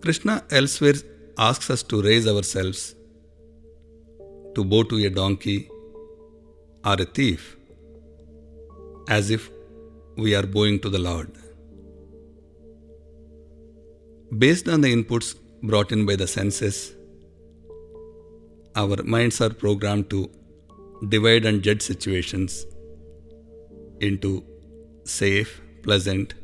[0.00, 0.94] Krishna elsewhere
[1.36, 2.94] asks us to raise ourselves,
[4.54, 5.68] to bow to a donkey
[6.84, 7.56] or a thief,
[9.08, 9.50] as if
[10.16, 11.30] we are bowing to the Lord.
[14.38, 16.94] Based on the inputs brought in by the senses,
[18.74, 20.30] our minds are programmed to
[21.08, 22.66] divide and judge situations
[24.00, 24.44] into
[25.04, 26.34] safe, pleasant,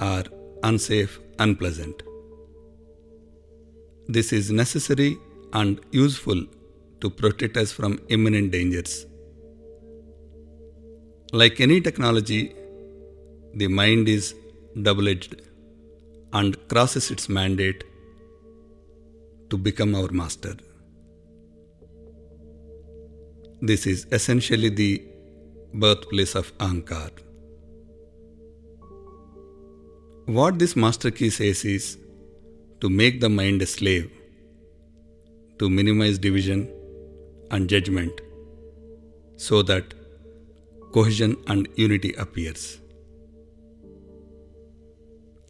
[0.00, 0.24] or
[0.62, 2.02] unsafe, unpleasant.
[4.06, 5.18] This is necessary
[5.52, 6.44] and useful
[7.00, 9.06] to protect us from imminent dangers.
[11.32, 12.54] Like any technology,
[13.54, 14.34] the mind is
[14.82, 15.42] double edged
[16.32, 17.84] and crosses its mandate
[19.50, 20.56] to become our master.
[23.60, 25.02] This is essentially the
[25.74, 27.10] birthplace of Ahankar.
[30.26, 31.98] What this master key says is
[32.80, 34.12] to make the mind a slave,
[35.58, 36.70] to minimize division
[37.50, 38.20] and judgment
[39.34, 39.92] so that
[40.92, 42.78] cohesion and unity appears.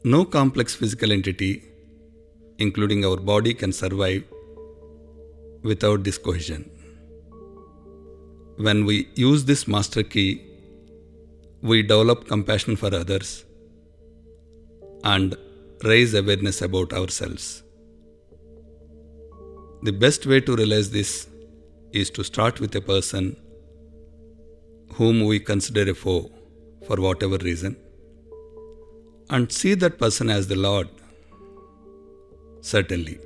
[0.03, 1.63] No complex physical entity,
[2.57, 4.25] including our body, can survive
[5.63, 6.71] without this cohesion.
[8.59, 10.43] When we use this master key,
[11.63, 13.45] we develop compassion for others
[15.05, 15.37] and
[15.85, 17.63] raise awareness about ourselves.
[19.85, 21.29] The best way to realize this
[21.93, 23.37] is to start with a person
[24.95, 26.29] whom we consider a foe
[26.85, 27.77] for whatever reason
[29.31, 30.89] and see that person as the Lord.
[32.61, 33.21] Certainly,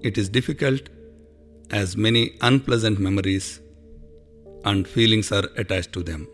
[0.00, 0.90] it is difficult
[1.72, 3.61] as many unpleasant memories
[4.64, 6.28] and feelings are attached to them.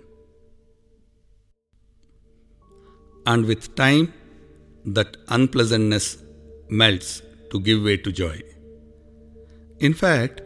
[3.26, 4.12] And with time,
[4.84, 6.18] that unpleasantness
[6.68, 8.40] melts to give way to joy.
[9.80, 10.40] In fact,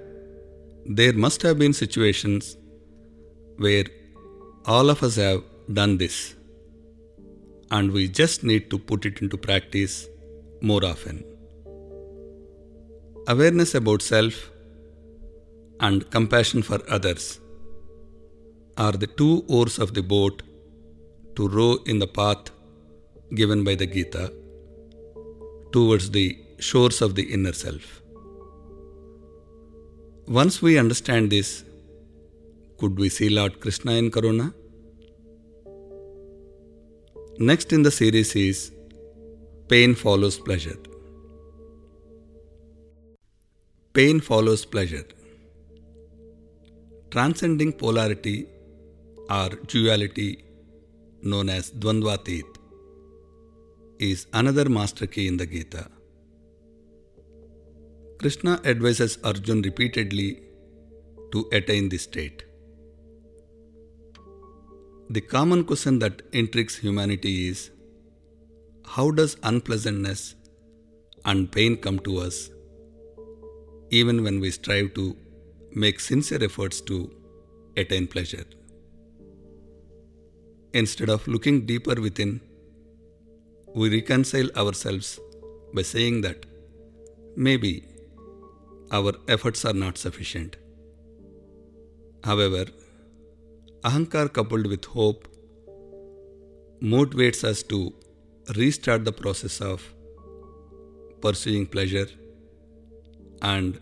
[0.85, 2.57] there must have been situations
[3.57, 3.85] where
[4.67, 6.35] all of us have done this,
[7.71, 10.09] and we just need to put it into practice
[10.61, 11.25] more often.
[13.29, 14.51] Awareness about self
[15.81, 17.41] and compassion for others
[18.77, 20.43] are the two oars of the boat
[21.37, 22.51] to row in the path
[23.35, 24.33] given by the Gita
[25.73, 28.03] towards the shores of the inner self.
[30.27, 31.65] Once we understand this,
[32.79, 34.53] could we see Lord Krishna in Corona?
[37.39, 38.73] Next in the series is
[39.69, 40.79] Pain Follows Pleasure.
[43.95, 45.07] Pain follows pleasure.
[47.11, 48.47] Transcending polarity
[49.35, 50.45] or duality
[51.23, 52.59] known as Dvandvatit
[53.99, 55.87] is another master key in the Gita.
[58.19, 60.43] Krishna advises Arjun repeatedly
[61.33, 62.45] to attain this state.
[65.09, 67.71] The common question that intrigues humanity is
[68.87, 70.35] how does unpleasantness
[71.25, 72.51] and pain come to us
[73.91, 75.17] even when we strive to
[75.73, 76.99] make sincere efforts to
[77.77, 78.45] attain pleasure?
[80.75, 82.41] Instead of looking deeper within,
[83.75, 85.21] we reconcile ourselves
[85.75, 86.47] by saying that
[87.37, 87.85] maybe
[88.91, 90.57] our efforts are not sufficient.
[92.25, 92.67] However,
[93.83, 95.29] Ahankar coupled with hope
[96.81, 97.93] motivates us to
[98.57, 99.83] restart the process of
[101.21, 102.09] pursuing pleasure,
[103.43, 103.81] and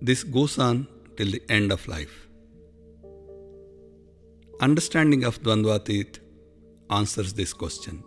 [0.00, 0.86] this goes on
[1.16, 2.27] till the end of life.
[4.60, 6.18] Understanding of Dvandvatit
[6.90, 8.02] answers this question.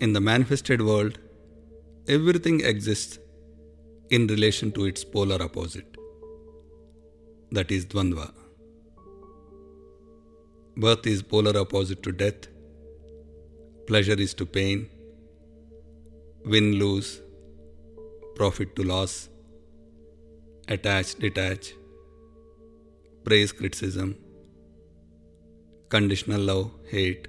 [0.00, 1.20] In the manifested world,
[2.08, 3.20] everything exists
[4.10, 5.96] in relation to its polar opposite,
[7.52, 8.32] that is Dvandva.
[10.76, 12.48] Birth is polar opposite to death,
[13.86, 14.90] pleasure is to pain,
[16.44, 17.20] win lose,
[18.34, 19.28] profit to loss,
[20.66, 21.74] attach detach,
[23.24, 24.16] praise criticism,
[25.88, 27.28] conditional love hate,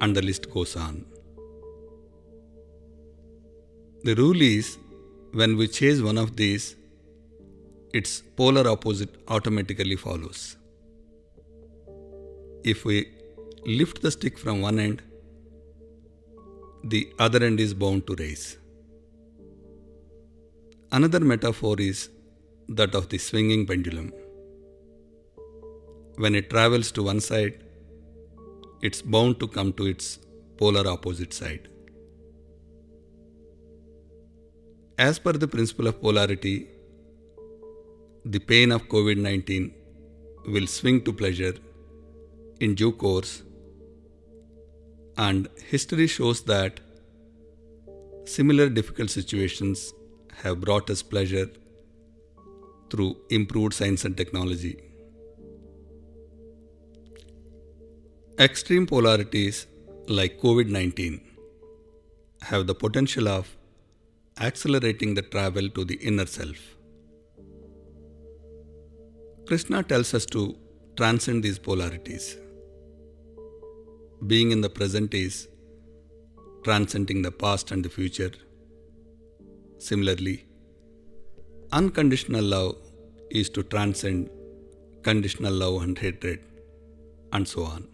[0.00, 1.04] and the list goes on.
[4.04, 4.78] The rule is
[5.32, 6.76] when we chase one of these,
[7.92, 10.56] its polar opposite automatically follows.
[12.64, 13.08] If we
[13.64, 15.02] lift the stick from one end,
[16.84, 18.58] the other end is bound to raise.
[20.90, 22.10] Another metaphor is
[22.68, 24.12] that of the swinging pendulum.
[26.22, 27.54] When it travels to one side,
[28.80, 30.20] it's bound to come to its
[30.56, 31.66] polar opposite side.
[34.96, 36.68] As per the principle of polarity,
[38.24, 39.74] the pain of COVID 19
[40.46, 41.54] will swing to pleasure
[42.60, 43.42] in due course,
[45.16, 46.78] and history shows that
[48.26, 49.92] similar difficult situations
[50.44, 51.50] have brought us pleasure
[52.90, 54.91] through improved science and technology.
[58.38, 59.66] Extreme polarities
[60.08, 61.20] like COVID 19
[62.40, 63.54] have the potential of
[64.40, 66.56] accelerating the travel to the inner self.
[69.46, 70.56] Krishna tells us to
[70.96, 72.38] transcend these polarities.
[74.26, 75.48] Being in the present is
[76.64, 78.32] transcending the past and the future.
[79.76, 80.46] Similarly,
[81.70, 82.76] unconditional love
[83.30, 84.30] is to transcend
[85.02, 86.40] conditional love and hatred,
[87.34, 87.91] and so on.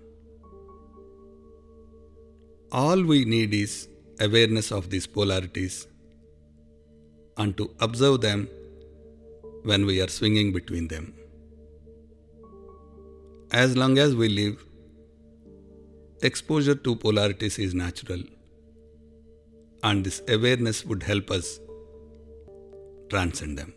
[2.71, 3.89] All we need is
[4.21, 5.87] awareness of these polarities
[7.39, 8.47] and to observe them
[9.63, 11.15] when we are swinging between them.
[13.53, 14.63] As long as we live,
[16.23, 18.23] exposure to polarities is natural,
[19.83, 21.61] and this awareness would help us
[23.09, 23.73] transcend them.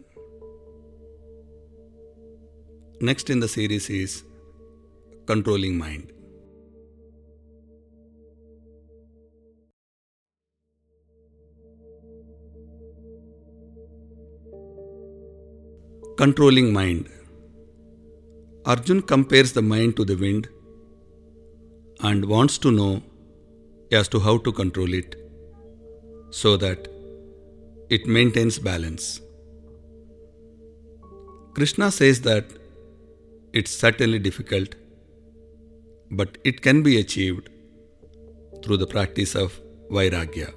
[3.00, 4.24] Next in the series is
[5.28, 6.12] Controlling Mind.
[16.22, 17.10] Controlling Mind.
[18.68, 20.50] Arjun compares the mind to the wind
[22.02, 23.02] and wants to know
[23.92, 25.16] as to how to control it
[26.30, 26.88] so that
[27.90, 29.20] it maintains balance.
[31.56, 32.46] Krishna says that
[33.52, 34.76] it's certainly difficult,
[36.12, 37.50] but it can be achieved
[38.64, 39.60] through the practice of
[39.90, 40.54] Vairagya.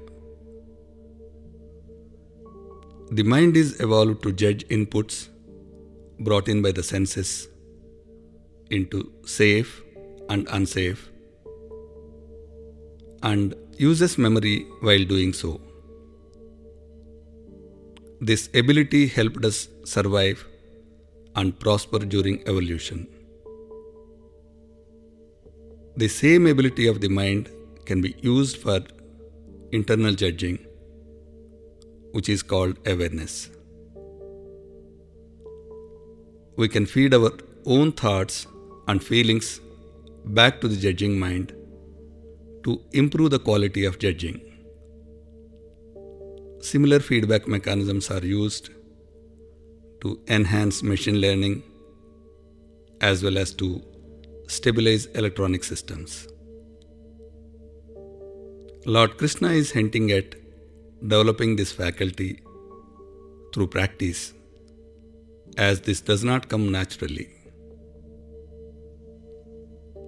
[3.13, 5.31] The mind is evolved to judge inputs
[6.21, 7.49] brought in by the senses
[8.71, 9.83] into safe
[10.29, 11.11] and unsafe
[13.23, 15.61] and uses memory while doing so.
[18.21, 20.47] This ability helped us survive
[21.37, 23.09] and prosper during evolution.
[25.97, 27.51] The same ability of the mind
[27.85, 28.81] can be used for
[29.73, 30.59] internal judging,
[32.13, 33.51] which is called awareness.
[36.57, 37.33] We can feed our
[37.67, 38.47] own thoughts
[38.87, 39.61] and feelings
[40.25, 41.53] back to the judging mind
[42.65, 44.41] to improve the quality of judging.
[46.61, 48.71] Similar feedback mechanisms are used
[50.03, 51.63] to enhance machine learning
[53.01, 53.83] as well as to
[54.47, 56.29] stabilize electronic systems.
[58.87, 60.35] Lord Krishna is hinting at
[61.03, 62.41] developing this faculty
[63.55, 64.34] through practice,
[65.57, 67.29] as this does not come naturally.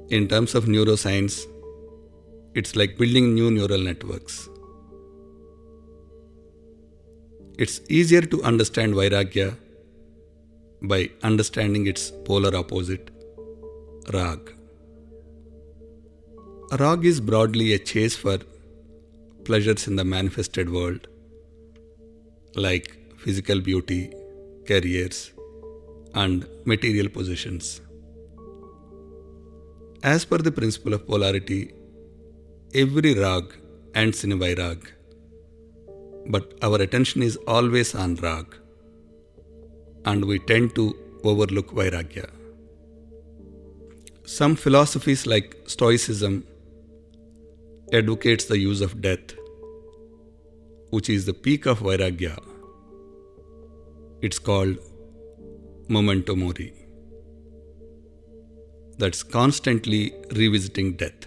[0.08, 1.44] In terms of neuroscience,
[2.54, 4.48] it's like building new neural networks.
[7.58, 9.56] It's easier to understand Vairagya
[10.82, 13.10] by understanding its polar opposite,
[14.12, 14.52] Rag.
[16.78, 18.38] Rag is broadly a chase for
[19.44, 21.08] pleasures in the manifested world,
[22.54, 24.12] like physical beauty,
[24.66, 25.32] careers,
[26.22, 27.80] and material possessions.
[30.02, 31.72] As per the principle of polarity,
[32.74, 33.44] every rag
[33.94, 34.86] ends in a vairag,
[36.34, 38.56] but our attention is always on rag,
[40.04, 40.86] and we tend to
[41.24, 42.26] overlook vairagya.
[44.24, 46.44] Some philosophies like Stoicism
[47.92, 49.34] advocates the use of death,
[50.90, 52.36] which is the peak of vairagya.
[54.22, 54.78] It's called
[55.88, 56.72] memento mori
[58.98, 61.26] that's constantly revisiting death.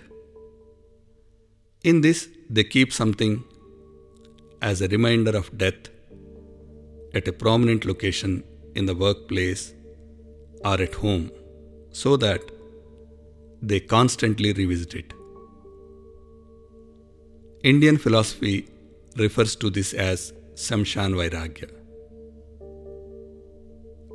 [1.84, 3.44] In this, they keep something
[4.62, 5.90] as a reminder of death
[7.14, 8.44] at a prominent location
[8.76, 9.74] in the workplace
[10.66, 11.32] or at home
[11.92, 12.42] so that
[13.62, 15.14] they constantly revisit it.
[17.64, 18.68] Indian philosophy
[19.18, 21.79] refers to this as Samshan Vairagya.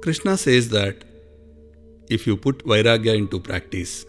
[0.04, 1.02] Krishna says that
[2.10, 4.04] if you put Vairagya into practice,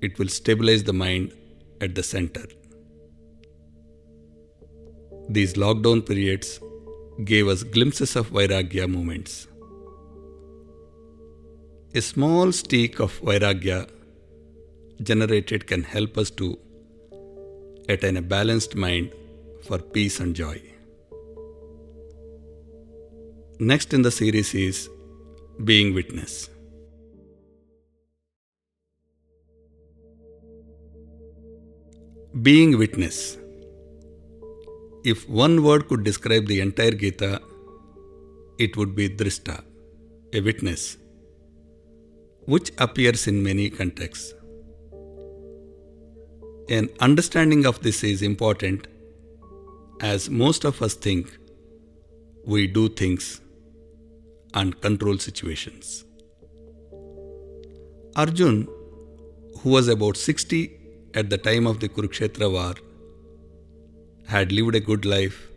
[0.00, 1.32] it will stabilize the mind
[1.80, 2.44] at the center.
[5.28, 6.60] These lockdown periods
[7.24, 9.48] gave us glimpses of Vairagya moments.
[11.96, 13.90] A small streak of Vairagya
[15.02, 16.56] generated can help us to
[17.88, 19.10] attain a balanced mind
[19.66, 20.62] for peace and joy.
[23.62, 24.88] Next in the series is
[25.62, 26.48] Being Witness.
[32.40, 33.36] Being witness.
[35.04, 37.42] If one word could describe the entire Gita,
[38.58, 39.62] it would be drishta,
[40.32, 40.96] a witness,
[42.46, 44.32] which appears in many contexts.
[46.70, 48.86] An understanding of this is important
[50.00, 51.38] as most of us think
[52.46, 53.42] we do things
[54.54, 56.04] and control situations.
[58.16, 58.68] Arjun,
[59.60, 60.76] who was about 60
[61.14, 62.74] at the time of the Kurukshetra war
[64.26, 65.48] had lived a good life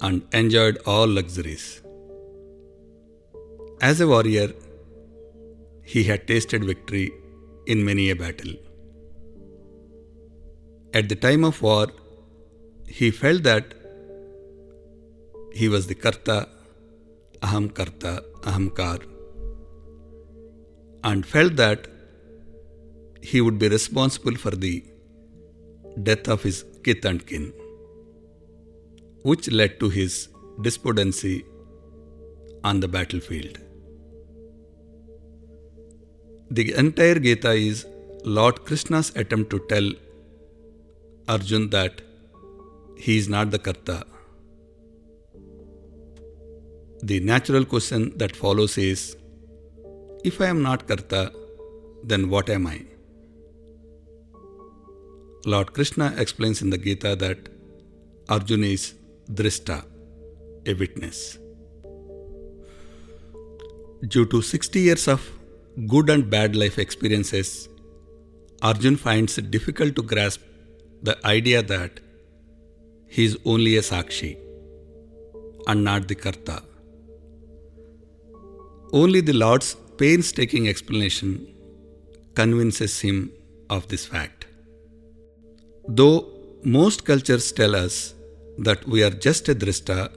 [0.00, 1.82] and enjoyed all luxuries.
[3.80, 4.52] As a warrior,
[5.82, 7.12] he had tasted victory
[7.66, 8.54] in many a battle.
[10.94, 11.88] At the time of war,
[12.86, 13.74] he felt that
[15.52, 16.48] he was the Karta,
[17.42, 19.00] Aham Karta, Ahamkar,
[21.04, 21.88] and felt that
[23.20, 24.84] he would be responsible for the
[26.02, 27.52] death of his kith and kin,
[29.22, 30.28] which led to his
[30.60, 31.44] despondency
[32.62, 33.58] on the battlefield.
[36.50, 37.86] The entire Gita is
[38.24, 39.90] Lord Krishna's attempt to tell
[41.28, 42.02] Arjun that
[42.96, 44.04] he is not the Karta.
[47.04, 49.16] The natural question that follows is
[50.22, 51.32] If I am not Karta,
[52.04, 52.82] then what am I?
[55.44, 57.48] Lord Krishna explains in the Gita that
[58.28, 58.94] Arjuna is
[59.28, 59.84] drishta,
[60.64, 61.38] a witness.
[64.06, 65.28] Due to 60 years of
[65.88, 67.68] good and bad life experiences,
[68.62, 70.40] Arjun finds it difficult to grasp
[71.02, 71.98] the idea that
[73.08, 74.36] he is only a Sakshi
[75.66, 76.62] and not the Karta.
[78.92, 81.46] Only the Lord's painstaking explanation
[82.34, 83.32] convinces him
[83.70, 84.46] of this fact.
[85.88, 86.28] Though
[86.62, 88.14] most cultures tell us
[88.58, 90.12] that we are just a drishta,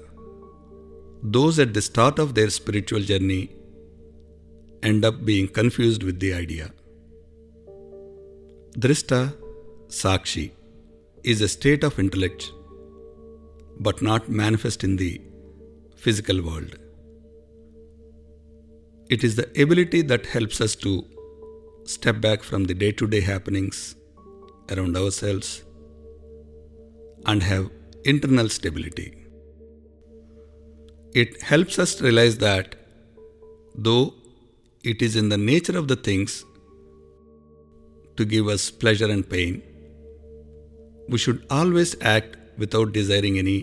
[1.23, 3.49] those at the start of their spiritual journey
[4.83, 6.71] end up being confused with the idea.
[8.77, 9.33] Drishta,
[9.87, 10.51] Sakshi,
[11.23, 12.51] is a state of intellect
[13.79, 15.21] but not manifest in the
[15.95, 16.77] physical world.
[19.15, 20.91] It is the ability that helps us to
[21.85, 23.95] step back from the day to day happenings
[24.71, 25.63] around ourselves
[27.25, 27.69] and have
[28.03, 29.07] internal stability.
[31.13, 32.75] It helps us realize that
[33.73, 34.15] though
[34.83, 36.43] it is in the nature of the things
[38.17, 39.61] to give us pleasure and pain,
[41.07, 43.59] we should always act without desiring any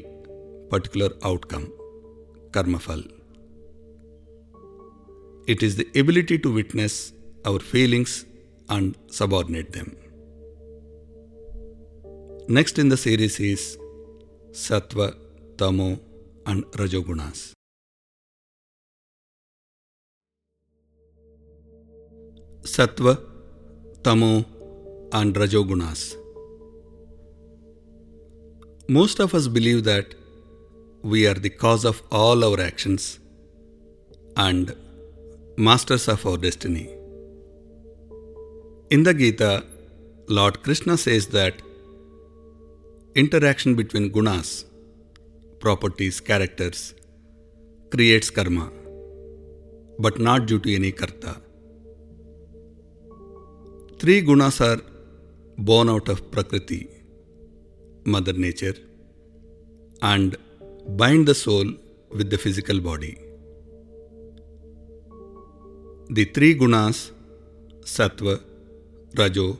[0.71, 1.73] particular outcome,
[2.53, 3.22] karma phal.
[5.47, 7.13] It is the ability to witness
[7.45, 8.25] our feelings
[8.69, 9.97] and subordinate them.
[12.49, 13.77] Next in the series is
[14.53, 15.17] Sattva,
[15.57, 15.99] Tamo,
[16.47, 17.53] and Rajogunas.
[22.63, 23.21] Sattva,
[24.05, 24.45] Tamo,
[25.13, 26.15] and Rajogunas.
[28.89, 30.15] Most of us believe that
[31.03, 33.19] we are the cause of all our actions
[34.37, 34.77] and
[35.57, 36.89] masters of our destiny.
[38.91, 39.65] In the Gita,
[40.29, 41.61] Lord Krishna says that
[43.15, 44.65] interaction between gunas,
[45.61, 46.95] properties, characters,
[47.91, 48.71] creates karma,
[49.99, 51.41] but not due to any karta.
[53.99, 54.83] Three gunas are
[55.59, 56.89] born out of Prakriti,
[58.05, 58.77] Mother Nature,
[60.01, 60.35] and
[60.97, 61.67] bind the soul
[62.11, 63.19] with the physical body.
[66.17, 67.11] The three gunas,
[67.81, 68.43] sattva,
[69.17, 69.59] rajo,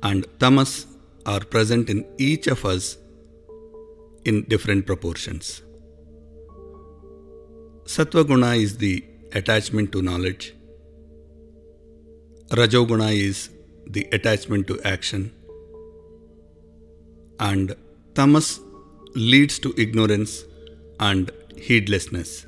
[0.00, 0.86] and tamas,
[1.26, 2.98] are present in each of us
[4.24, 5.62] in different proportions.
[7.84, 10.54] Sattva guna is the attachment to knowledge.
[12.50, 13.50] Rajoguna is
[13.88, 15.32] the attachment to action.
[17.40, 17.74] And
[18.14, 18.60] tamas
[19.16, 20.44] leads to ignorance
[21.00, 22.46] and heedlessness.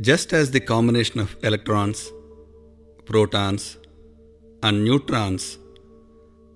[0.00, 2.10] Just as the combination of electrons,
[3.04, 3.76] protons,
[4.62, 5.58] and neutrons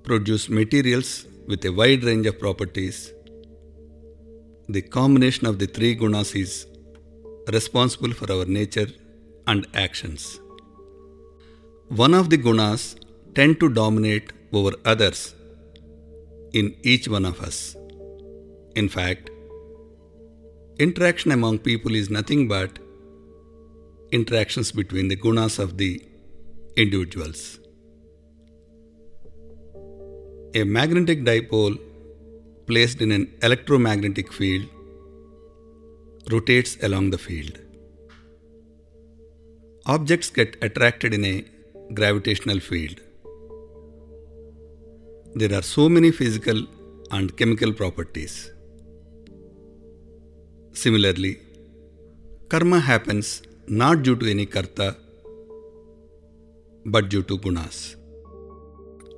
[0.04, 3.12] produce materials with a wide range of properties,
[4.68, 6.66] the combination of the three gunas is
[7.52, 8.88] responsible for our nature
[9.46, 10.40] and actions.
[11.88, 12.96] One of the gunas
[13.34, 15.34] tend to dominate over others
[16.54, 17.76] in each one of us.
[18.74, 19.28] In fact,
[20.78, 22.78] interaction among people is nothing but
[24.12, 26.02] interactions between the gunas of the
[26.76, 27.58] individuals.
[30.54, 31.78] A magnetic dipole
[32.66, 34.68] placed in an electromagnetic field
[36.30, 37.58] rotates along the field.
[39.86, 41.44] Objects get attracted in a
[41.94, 43.00] gravitational field
[45.40, 46.60] there are so many physical
[47.10, 48.50] and chemical properties.
[50.72, 51.32] Similarly,
[52.48, 54.96] karma happens not due to any karta
[56.84, 57.96] but due to gunas.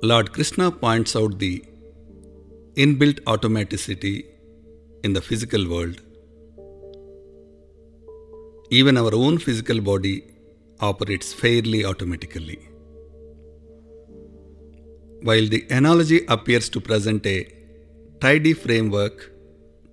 [0.01, 1.63] Lord Krishna points out the
[2.75, 4.25] inbuilt automaticity
[5.03, 6.01] in the physical world.
[8.71, 10.23] Even our own physical body
[10.79, 12.59] operates fairly automatically.
[15.21, 17.47] While the analogy appears to present a
[18.19, 19.31] tidy framework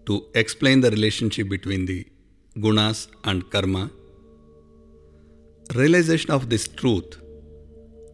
[0.07, 2.07] to explain the relationship between the
[2.57, 3.91] gunas and karma,
[5.75, 7.21] realization of this truth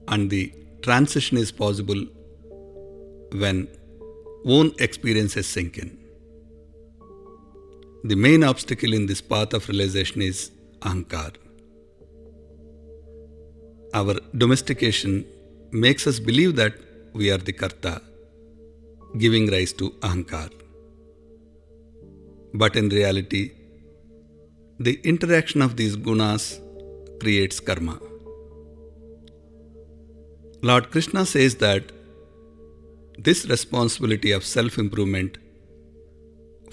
[0.08, 2.04] and the transition is possible
[3.32, 3.68] when
[4.44, 5.98] own experiences sink in.
[8.04, 10.50] The main obstacle in this path of realization is
[10.80, 11.34] ahankar.
[13.94, 15.24] Our domestication
[15.70, 16.74] makes us believe that
[17.12, 18.00] we are the Karta,
[19.18, 20.50] giving rise to Ahankar.
[22.54, 23.52] But in reality,
[24.78, 26.58] the interaction of these gunas
[27.22, 27.96] creates karma.
[30.68, 31.92] Lord Krishna says that
[33.18, 35.38] this responsibility of self improvement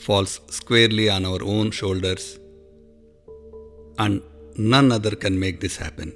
[0.06, 2.26] falls squarely on our own shoulders,
[3.98, 4.22] and
[4.74, 6.12] none other can make this happen.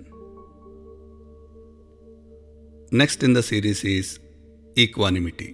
[3.01, 4.19] Next in the series is
[4.77, 5.49] equanimity.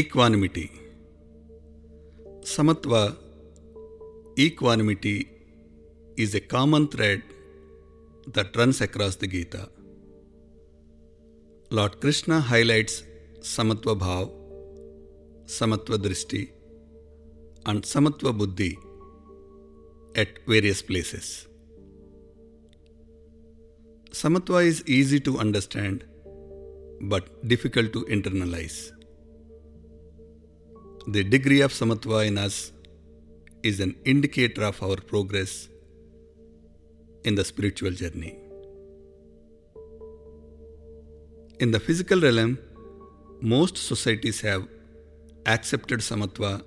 [0.00, 0.68] Equanimity.
[2.52, 3.02] Samatva,
[4.38, 5.28] equanimity,
[6.16, 7.22] is a common thread
[8.26, 9.68] that runs across the Gita.
[11.70, 13.04] Lord Krishna highlights
[13.40, 14.40] Samatva Bhav
[15.54, 16.48] Samatva Drishti,
[17.66, 18.78] and Samatva Buddhi
[20.14, 21.48] at various places.
[24.10, 26.04] Samatva is easy to understand
[27.00, 28.92] but difficult to internalize.
[31.08, 32.72] The degree of Samatva in us
[33.62, 35.68] is an indicator of our progress
[37.24, 38.36] in the spiritual journey.
[41.58, 42.58] In the physical realm,
[43.40, 44.66] most societies have
[45.46, 46.62] accepted Samatva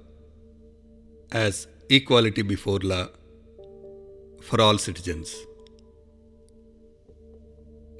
[1.31, 3.07] as equality before law
[4.41, 5.35] for all citizens.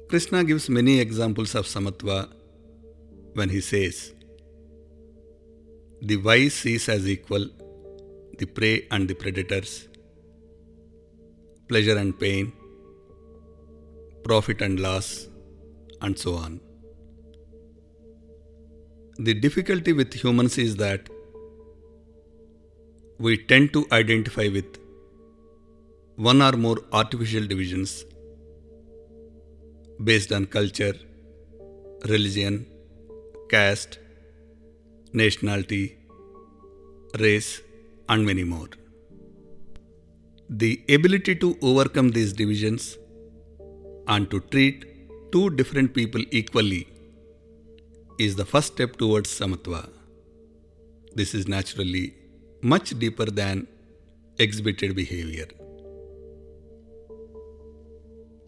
[0.08, 2.28] Krishna gives many examples of Samatva
[3.32, 4.12] when he says,
[6.00, 7.48] The wise sees as equal
[8.38, 9.88] the prey and the predators,
[11.68, 12.52] pleasure and pain,
[14.24, 15.28] profit and loss,
[16.00, 16.60] and so on.
[19.18, 21.08] The difficulty with humans is that
[23.18, 24.78] we tend to identify with
[26.16, 28.04] one or more artificial divisions
[30.02, 30.94] based on culture,
[32.08, 32.66] religion,
[33.48, 33.98] caste,
[35.12, 35.96] nationality,
[37.18, 37.60] race,
[38.08, 38.68] and many more.
[40.48, 42.98] The ability to overcome these divisions
[44.06, 44.84] and to treat
[45.32, 46.86] two different people equally
[48.18, 49.88] is the first step towards samatva.
[51.14, 52.14] This is naturally
[52.62, 53.66] much deeper than
[54.38, 55.46] exhibited behavior.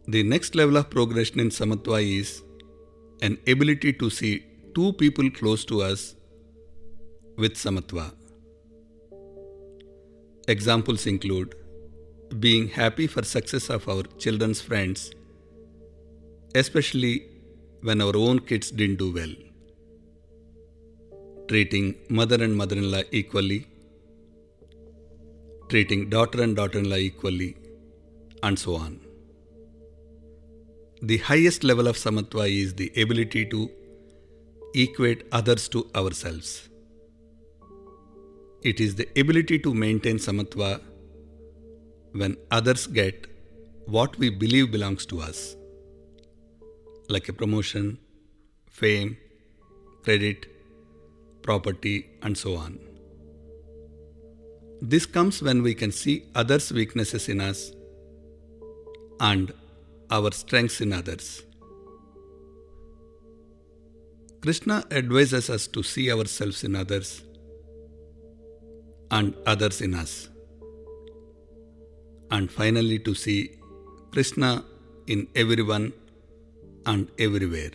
[0.08, 2.42] The next level of progression in samatva is
[3.22, 4.44] an ability to see
[4.74, 6.14] two people close to us
[7.36, 8.12] with samatva.
[10.48, 11.56] Examples include
[12.38, 15.10] being happy for success of our children's friends,
[16.54, 17.26] especially
[17.82, 19.34] when our own kids didn't do well.
[21.48, 23.66] Treating mother and mother-in-law equally,
[25.68, 27.56] treating daughter and daughter-in-law equally,
[28.44, 29.00] and so on.
[31.02, 33.68] The highest level of samatva is the ability to
[34.74, 36.68] equate others to ourselves.
[38.62, 40.80] It is the ability to maintain samatva
[42.12, 43.26] when others get
[43.86, 45.56] what we believe belongs to us,
[47.08, 47.98] like a promotion,
[48.70, 49.16] fame,
[50.02, 50.46] credit,
[51.42, 52.78] property, and so on.
[54.80, 57.72] This comes when we can see others' weaknesses in us
[59.20, 59.52] and
[60.10, 61.42] our strengths in others.
[64.40, 67.22] Krishna advises us to see ourselves in others
[69.10, 70.28] and others in us.
[72.30, 73.52] And finally, to see
[74.12, 74.64] Krishna
[75.06, 75.92] in everyone
[76.86, 77.70] and everywhere.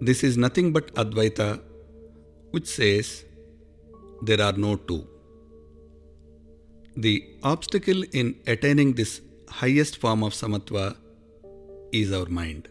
[0.00, 1.60] This is nothing but Advaita,
[2.50, 3.24] which says
[4.22, 5.06] there are no two.
[6.96, 10.96] The obstacle in attaining this highest form of samatva
[11.92, 12.68] is our mind,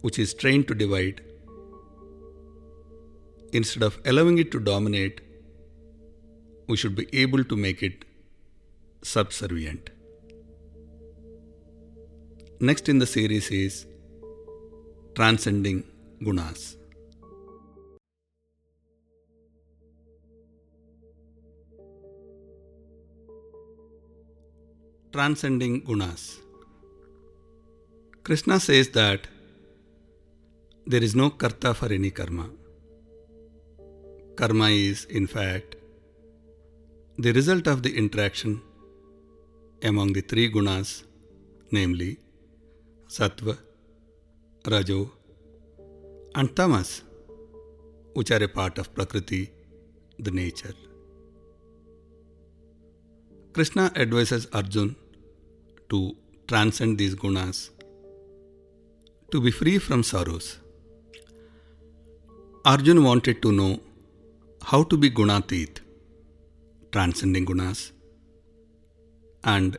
[0.00, 1.22] which is trained to divide.
[3.52, 5.20] Instead of allowing it to dominate,
[6.68, 8.04] we should be able to make it
[9.02, 9.90] subservient.
[12.60, 13.86] Next in the series is
[15.14, 15.84] Transcending
[16.22, 16.76] Gunas.
[25.12, 26.38] transcending gunas.
[28.24, 29.26] Krishna says that
[30.86, 32.48] there is no karta for any karma.
[34.34, 35.76] Karma is, in fact,
[37.18, 38.62] the result of the interaction
[39.82, 41.04] among the three gunas,
[41.70, 42.18] namely
[43.08, 43.58] sattva,
[44.70, 45.10] rajo,
[46.34, 47.02] and tamas,
[48.14, 49.50] which are a part of Prakriti,
[50.18, 50.74] the nature.
[53.52, 54.96] Krishna advises Arjun
[55.90, 56.16] to
[56.48, 57.68] transcend these gunas,
[59.30, 60.58] to be free from sorrows.
[62.64, 63.80] Arjun wanted to know
[64.70, 65.80] how to be gunatit,
[66.92, 67.92] transcending gunas,
[69.44, 69.76] and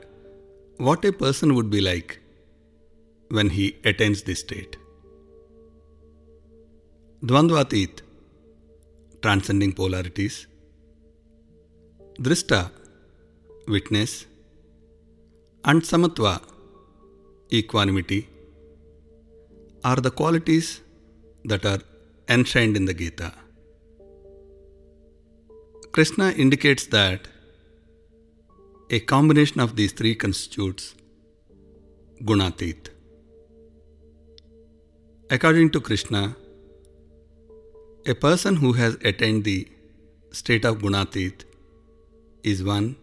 [0.77, 2.19] what a person would be like
[3.29, 4.77] when he attains this state.
[7.23, 8.01] Dvandvatit,
[9.21, 10.47] transcending polarities.
[12.19, 12.71] Drishta,
[13.67, 14.25] witness
[15.65, 16.41] and samatva,
[17.51, 18.27] equanimity,
[19.84, 20.81] are the qualities
[21.45, 21.79] that are
[22.27, 23.34] enshrined in the Gita.
[25.95, 27.27] Krishna indicates that
[28.89, 30.95] a combination of these three constitutes
[32.23, 32.89] gunatit.
[35.29, 36.35] According to Krishna,
[38.07, 39.67] a person who has attained the
[40.31, 41.45] state of Gunatit
[42.41, 42.95] is one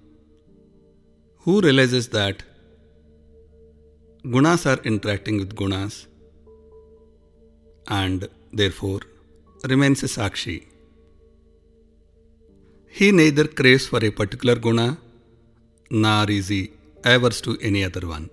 [1.45, 2.43] who realizes that
[4.25, 6.09] gunas are interacting with gunas
[7.87, 9.01] and therefore
[9.69, 10.70] remains a sakshi.
[12.99, 14.99] He neither craves for a particular guna
[15.91, 16.73] nor is he
[17.05, 18.29] averse to any other one.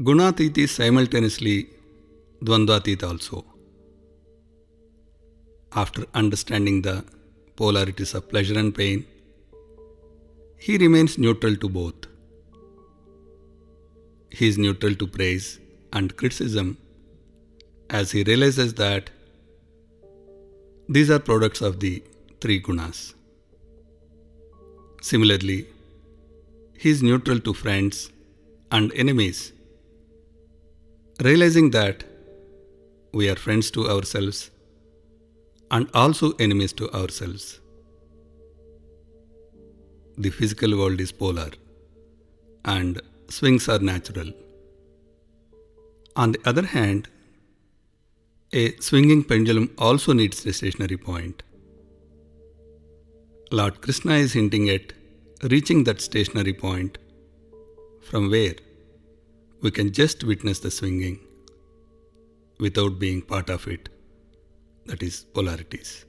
[0.00, 1.68] Gunatit is simultaneously
[2.44, 3.44] Dvandvatit also.
[5.72, 7.04] After understanding the
[7.56, 9.06] polarities of pleasure and pain,
[10.58, 12.06] he remains neutral to both.
[14.30, 15.60] He is neutral to praise
[15.92, 16.76] and criticism
[17.88, 19.10] as he realizes that
[20.88, 22.02] these are products of the
[22.40, 23.14] three gunas.
[25.02, 25.66] Similarly,
[26.78, 28.10] he is neutral to friends
[28.70, 29.52] and enemies,
[31.22, 32.04] realizing that
[33.12, 34.50] we are friends to ourselves
[35.70, 37.60] and also enemies to ourselves.
[40.18, 41.50] The physical world is polar
[42.64, 44.32] and swings are natural.
[46.14, 47.08] On the other hand,
[48.52, 51.42] a swinging pendulum also needs a stationary point.
[53.50, 54.92] Lord Krishna is hinting at
[55.50, 56.98] reaching that stationary point
[58.02, 58.54] from where
[59.62, 61.18] we can just witness the swinging
[62.58, 63.88] without being part of it,
[64.86, 66.04] that is, polarities.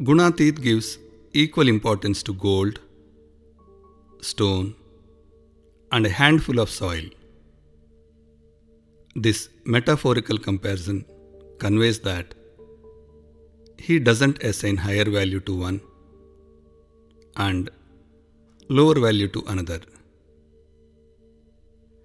[0.00, 0.98] Gunatit gives
[1.32, 2.80] equal importance to gold,
[4.20, 4.74] stone,
[5.92, 7.04] and a handful of soil.
[9.14, 11.04] This metaphorical comparison
[11.58, 12.34] conveys that
[13.76, 15.82] he doesn't assign higher value to one
[17.36, 17.68] and
[18.70, 19.80] lower value to another.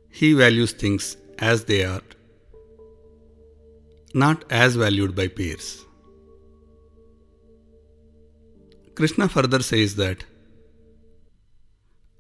[0.10, 2.02] He values things as they are,
[4.14, 5.86] not as valued by peers.
[8.96, 10.26] Krishna further says that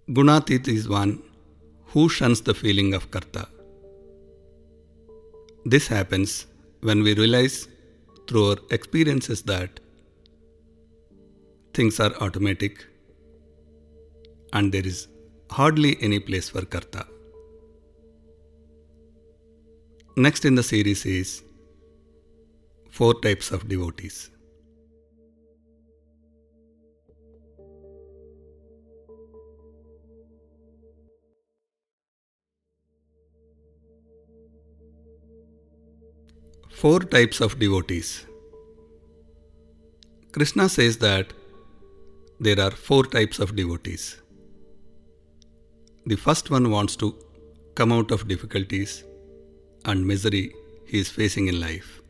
[0.09, 1.21] Gunatit is one
[1.87, 3.49] who shuns the feeling of Karta.
[5.71, 6.45] This happens
[6.79, 7.67] when we realize
[8.25, 9.81] through our experiences that
[11.73, 12.85] things are automatic
[14.53, 15.09] and there is
[15.51, 17.05] hardly any place for Karta.
[20.15, 21.43] Next in the series is
[22.89, 24.29] Four Types of Devotees.
[36.79, 38.27] Four types of devotees.
[40.31, 41.33] Krishna says that
[42.39, 44.21] there are four types of devotees.
[46.05, 47.15] The first one wants to
[47.73, 49.03] come out of difficulties
[49.85, 50.53] and misery
[50.85, 52.03] he is facing in life.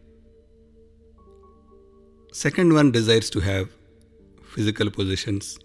[2.34, 3.70] Second one desires to have
[4.44, 5.58] physical possessions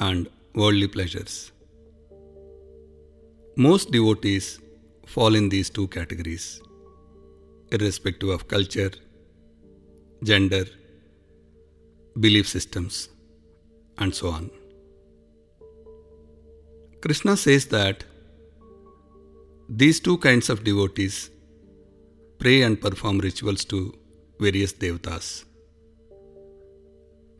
[0.00, 1.52] and worldly pleasures.
[3.56, 4.58] Most devotees
[5.06, 6.60] fall in these two categories
[7.72, 8.90] irrespective of culture,
[10.22, 10.64] gender,
[12.18, 13.08] belief systems,
[13.98, 14.50] and so on.
[17.00, 18.04] Krishna says that
[19.68, 21.30] these two kinds of devotees
[22.38, 23.94] pray and perform rituals to
[24.38, 25.44] various devatas.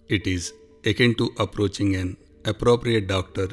[0.08, 0.52] It is
[0.84, 3.48] akin to approaching an appropriate doctor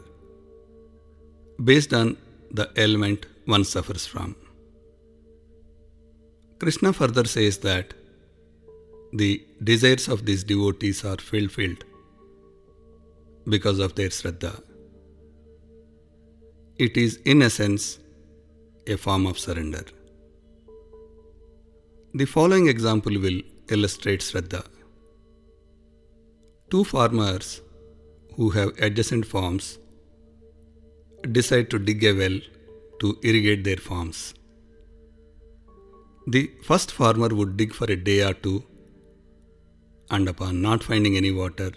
[1.63, 2.17] based on
[2.51, 4.35] the ailment one suffers from.
[6.59, 7.93] Krishna further says that
[9.13, 11.83] the desires of these devotees are fulfilled
[13.47, 14.61] because of their Shraddha.
[16.77, 17.99] It is, in essence,
[18.87, 19.83] a form of surrender.
[22.13, 24.65] The following example will illustrate Shraddha.
[26.71, 27.61] Two farmers
[28.35, 29.77] who have adjacent farms
[31.31, 32.39] decide to dig a well
[32.99, 34.33] to irrigate their farms.
[36.29, 38.61] The first farmer would dig for a day or two,
[40.11, 41.71] and upon not finding any water,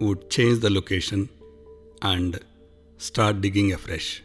[0.00, 1.30] would change the location
[2.02, 2.38] and
[2.98, 4.22] start digging afresh.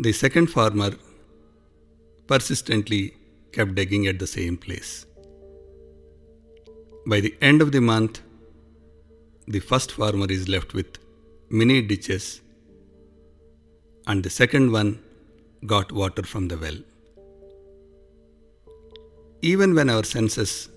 [0.00, 0.90] The second farmer
[2.26, 3.14] persistently
[3.52, 5.06] kept digging at the same place.
[7.06, 8.20] By the end of the month,
[9.46, 10.98] the first farmer is left with
[11.48, 12.40] many ditches,
[14.08, 14.98] and the second one
[15.64, 16.76] got water from the well.
[19.42, 20.68] Even when our senses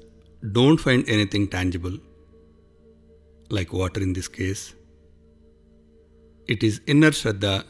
[0.52, 1.98] don't find anything tangible,
[3.50, 4.74] like water in this case,
[6.52, 7.64] It is inner Shraddha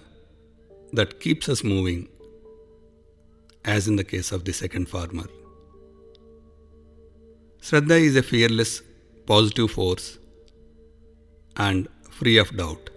[0.94, 2.08] that keeps us moving,
[3.66, 5.26] as in the case of the second farmer.
[7.62, 8.82] Shraddha is a fearless,
[9.26, 10.18] positive force
[11.58, 12.90] and free of doubt.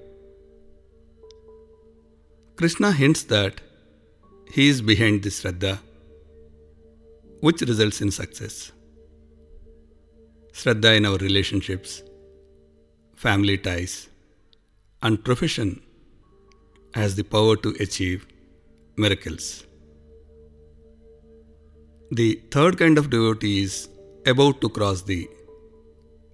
[2.54, 3.60] Krishna hints that
[4.54, 5.78] he is behind this Shraddha,
[7.40, 8.70] which results in success.
[10.52, 12.02] Shraddha in our relationships,
[13.16, 14.10] family ties,
[15.00, 15.80] and profession
[16.92, 18.26] has the power to achieve
[18.98, 19.64] miracles.
[22.10, 23.88] The third kind of devotee is
[24.26, 25.30] about to cross the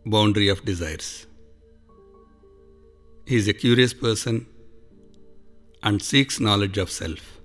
[0.05, 1.27] boundary of desires.
[3.27, 4.47] He is a curious person
[5.85, 7.38] and seeks knowledge of self.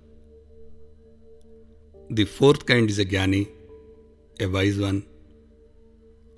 [2.15, 3.49] The fourth kind is a Jnani,
[4.39, 5.03] a wise one,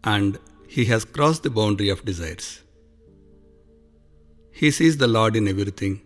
[0.06, 0.38] and
[0.70, 2.62] he has crossed the boundary of desires.
[4.54, 6.00] He sees the Lord in everything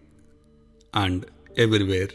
[0.92, 2.08] and everywhere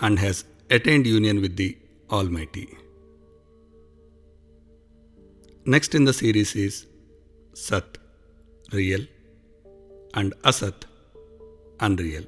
[0.00, 1.76] and has attained union with the
[2.10, 2.66] Almighty.
[5.66, 6.86] Next in the series is
[7.52, 7.98] Sat,
[8.72, 9.04] real,
[10.14, 10.86] and Asat,
[11.78, 12.24] unreal.